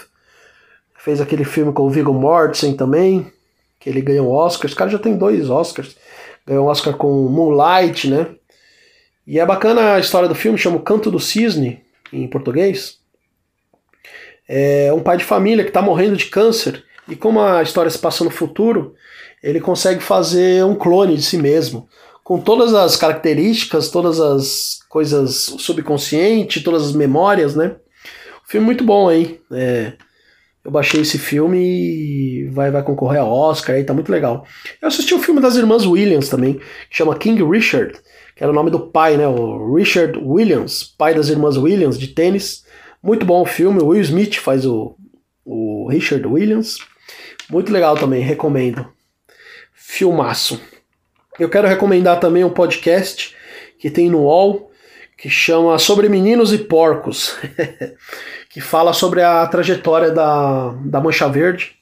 fez 1.06 1.22
aquele 1.22 1.44
filme 1.46 1.72
com 1.72 1.84
o 1.84 1.90
Viggo 1.90 2.12
Mortensen 2.12 2.76
também, 2.76 3.32
que 3.80 3.88
ele 3.88 4.02
ganhou 4.02 4.28
um 4.28 4.32
Oscar. 4.32 4.66
Esse 4.66 4.76
cara 4.76 4.90
já 4.90 4.98
tem 4.98 5.16
dois 5.16 5.52
Oscars. 5.52 5.96
Ganhou 6.48 6.66
um 6.66 6.68
Oscar 6.68 6.96
com 6.96 7.30
Moonlight, 7.30 8.10
né? 8.10 8.30
E 9.28 9.40
é 9.40 9.46
bacana 9.46 9.94
a 9.94 10.00
história 10.00 10.28
do 10.28 10.34
filme, 10.34 10.58
chama 10.58 10.78
O 10.78 10.82
Canto 10.82 11.12
do 11.12 11.20
Cisne, 11.20 11.84
em 12.12 12.28
português. 12.28 12.98
É 14.50 14.92
um 14.94 15.00
pai 15.00 15.18
de 15.18 15.24
família 15.24 15.64
que 15.64 15.70
está 15.70 15.80
morrendo 15.80 16.18
de 16.18 16.26
câncer. 16.26 16.84
E 17.08 17.16
como 17.16 17.40
a 17.40 17.62
história 17.62 17.92
se 17.92 18.00
passa 18.00 18.24
no 18.24 18.32
futuro, 18.32 18.96
ele 19.44 19.62
consegue 19.62 20.02
fazer 20.02 20.66
um 20.66 20.74
clone 20.74 21.16
de 21.16 21.22
si 21.22 21.38
mesmo. 21.38 21.88
com 22.24 22.40
todas 22.40 22.74
as 22.74 22.98
características, 22.98 23.92
todas 23.92 24.20
as 24.20 24.80
coisas 24.90 25.54
subconscientes, 25.60 26.64
todas 26.64 26.82
as 26.82 26.94
memórias, 26.94 27.56
né? 27.56 27.76
Filme 28.48 28.66
muito 28.66 28.84
bom 28.84 29.08
aí. 29.08 29.40
É, 29.52 29.94
eu 30.66 30.72
baixei 30.72 31.02
esse 31.02 31.20
filme 31.20 31.60
e 31.60 32.48
vai, 32.48 32.72
vai 32.72 32.82
concorrer 32.82 33.22
a 33.22 33.26
Oscar 33.26 33.76
aí, 33.76 33.84
tá 33.84 33.94
muito 33.94 34.12
legal. 34.12 34.46
Eu 34.82 34.88
assisti 34.88 35.14
o 35.14 35.18
um 35.18 35.22
filme 35.22 35.40
das 35.40 35.56
irmãs 35.56 35.86
Williams 35.86 36.28
também, 36.28 36.56
que 36.56 36.98
chama 36.98 37.18
King 37.18 37.44
Richard, 37.44 37.94
que 38.36 38.44
era 38.44 38.52
o 38.52 38.56
nome 38.56 38.72
do 38.72 38.80
pai, 38.80 39.16
né? 39.16 39.28
O 39.28 39.76
Richard 39.76 40.18
Williams, 40.18 40.84
pai 40.98 41.14
das 41.14 41.30
irmãs 41.30 41.56
Williams 41.56 42.00
de 42.00 42.08
tênis. 42.08 42.66
Muito 43.02 43.26
bom 43.26 43.44
o 43.44 43.46
filme, 43.46 43.80
o 43.80 43.90
Will 43.90 44.02
Smith 44.02 44.38
faz 44.38 44.66
o, 44.66 44.96
o 45.46 45.88
Richard 45.88 46.26
Williams. 46.26 46.80
Muito 47.48 47.72
legal 47.72 47.96
também, 47.96 48.24
recomendo. 48.24 48.88
Filmaço. 49.72 50.60
Eu 51.38 51.48
quero 51.48 51.68
recomendar 51.68 52.20
também 52.20 52.44
um 52.44 52.50
podcast 52.50 53.36
que 53.78 53.92
tem 53.92 54.10
no 54.10 54.22
UOL, 54.22 54.72
que 55.16 55.30
chama 55.30 55.78
Sobre 55.78 56.10
Meninos 56.10 56.52
e 56.52 56.58
Porcos, 56.58 57.36
que 58.56 58.62
fala 58.62 58.94
sobre 58.94 59.22
a 59.22 59.46
trajetória 59.48 60.12
da, 60.12 60.70
da 60.86 61.02
Mancha 61.02 61.28
Verde. 61.28 61.76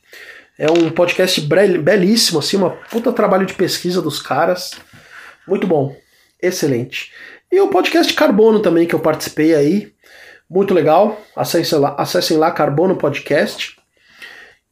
É 0.57 0.71
um 0.71 0.89
podcast 0.89 1.39
belíssimo, 1.39 2.39
assim, 2.39 2.57
uma 2.57 2.71
puta 2.71 3.13
trabalho 3.13 3.45
de 3.45 3.53
pesquisa 3.53 4.01
dos 4.01 4.19
caras. 4.19 4.71
Muito 5.47 5.67
bom, 5.67 5.95
excelente. 6.41 7.13
E 7.51 7.61
o 7.61 7.67
podcast 7.67 8.11
Carbono 8.15 8.59
também, 8.59 8.87
que 8.87 8.95
eu 8.95 8.99
participei 8.99 9.53
aí. 9.53 9.93
Muito 10.49 10.73
legal. 10.73 11.21
Acessem 11.35 11.77
lá, 11.77 11.93
acessem 11.95 12.37
lá 12.37 12.49
Carbono 12.49 12.95
Podcast, 12.95 13.77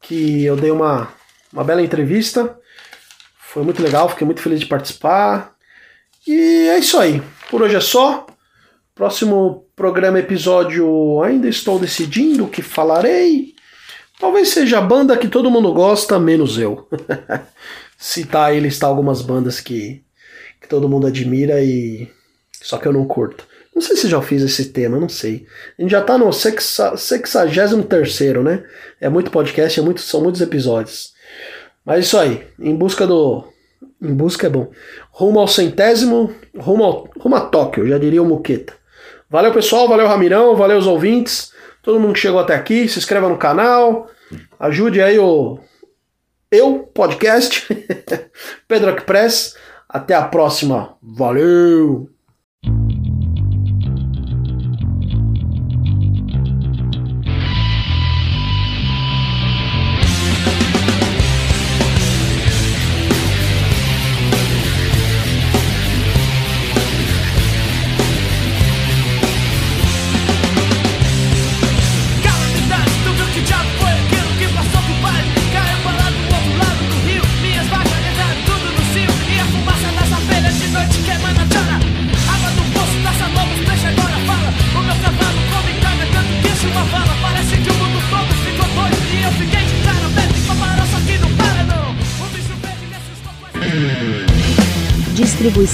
que 0.01 0.43
eu 0.43 0.55
dei 0.55 0.71
uma, 0.71 1.07
uma 1.53 1.63
bela 1.63 1.83
entrevista. 1.83 2.57
Foi 3.37 3.61
muito 3.61 3.83
legal, 3.83 4.09
fiquei 4.09 4.25
muito 4.25 4.41
feliz 4.41 4.59
de 4.59 4.65
participar. 4.65 5.53
E 6.27 6.67
é 6.67 6.79
isso 6.79 6.97
aí. 6.97 7.21
Por 7.51 7.61
hoje 7.61 7.75
é 7.75 7.79
só. 7.79 8.25
Próximo 8.95 9.67
programa, 9.82 10.19
episódio, 10.19 11.23
ainda 11.23 11.49
estou 11.49 11.79
decidindo 11.79 12.45
o 12.45 12.47
que 12.47 12.61
falarei. 12.61 13.55
Talvez 14.19 14.49
seja 14.49 14.77
a 14.77 14.82
banda 14.82 15.17
que 15.17 15.27
todo 15.27 15.49
mundo 15.49 15.73
gosta, 15.73 16.19
menos 16.19 16.59
eu. 16.59 16.88
Citar 17.97 18.55
e 18.55 18.59
listar 18.59 18.91
algumas 18.91 19.23
bandas 19.23 19.59
que, 19.59 20.03
que 20.61 20.67
todo 20.67 20.88
mundo 20.88 21.07
admira 21.07 21.63
e. 21.63 22.07
Só 22.61 22.77
que 22.77 22.88
eu 22.88 22.93
não 22.93 23.07
curto. 23.07 23.43
Não 23.73 23.82
sei 23.82 23.95
se 23.97 24.07
já 24.07 24.21
fiz 24.21 24.43
esse 24.43 24.65
tema, 24.65 24.99
não 24.99 25.09
sei. 25.09 25.47
A 25.79 25.82
gente 25.82 25.89
já 25.89 26.01
tá 26.03 26.15
no 26.15 26.32
63, 26.32 27.34
né? 28.43 28.63
É 28.99 29.09
muito 29.09 29.32
podcast, 29.32 29.79
é 29.79 29.84
muito, 29.84 30.01
são 30.01 30.21
muitos 30.21 30.41
episódios. 30.41 31.13
Mas 31.84 32.05
isso 32.05 32.19
aí, 32.19 32.45
em 32.59 32.75
busca 32.75 33.07
do. 33.07 33.45
Em 33.99 34.13
busca 34.13 34.45
é 34.45 34.49
bom. 34.51 34.69
Rumo 35.09 35.39
ao 35.39 35.47
centésimo, 35.47 36.32
rumo, 36.55 36.84
ao, 36.84 37.09
rumo 37.17 37.36
a 37.36 37.41
Tóquio, 37.41 37.88
já 37.88 37.97
diria 37.97 38.21
o 38.21 38.27
Muqueta. 38.27 38.79
Valeu, 39.32 39.53
pessoal, 39.53 39.88
valeu, 39.88 40.07
Ramirão, 40.07 40.57
valeu 40.57 40.77
os 40.77 40.86
ouvintes, 40.86 41.53
todo 41.82 41.97
mundo 42.01 42.11
que 42.11 42.19
chegou 42.19 42.41
até 42.41 42.53
aqui, 42.53 42.89
se 42.89 42.99
inscreva 42.99 43.29
no 43.29 43.38
canal, 43.38 44.09
ajude 44.59 45.01
aí 45.01 45.17
o 45.17 45.57
Eu 46.51 46.79
Podcast, 46.93 47.65
Pedro 48.67 48.93
Press. 49.03 49.55
Até 49.88 50.15
a 50.15 50.23
próxima. 50.23 50.97
Valeu! 51.01 52.09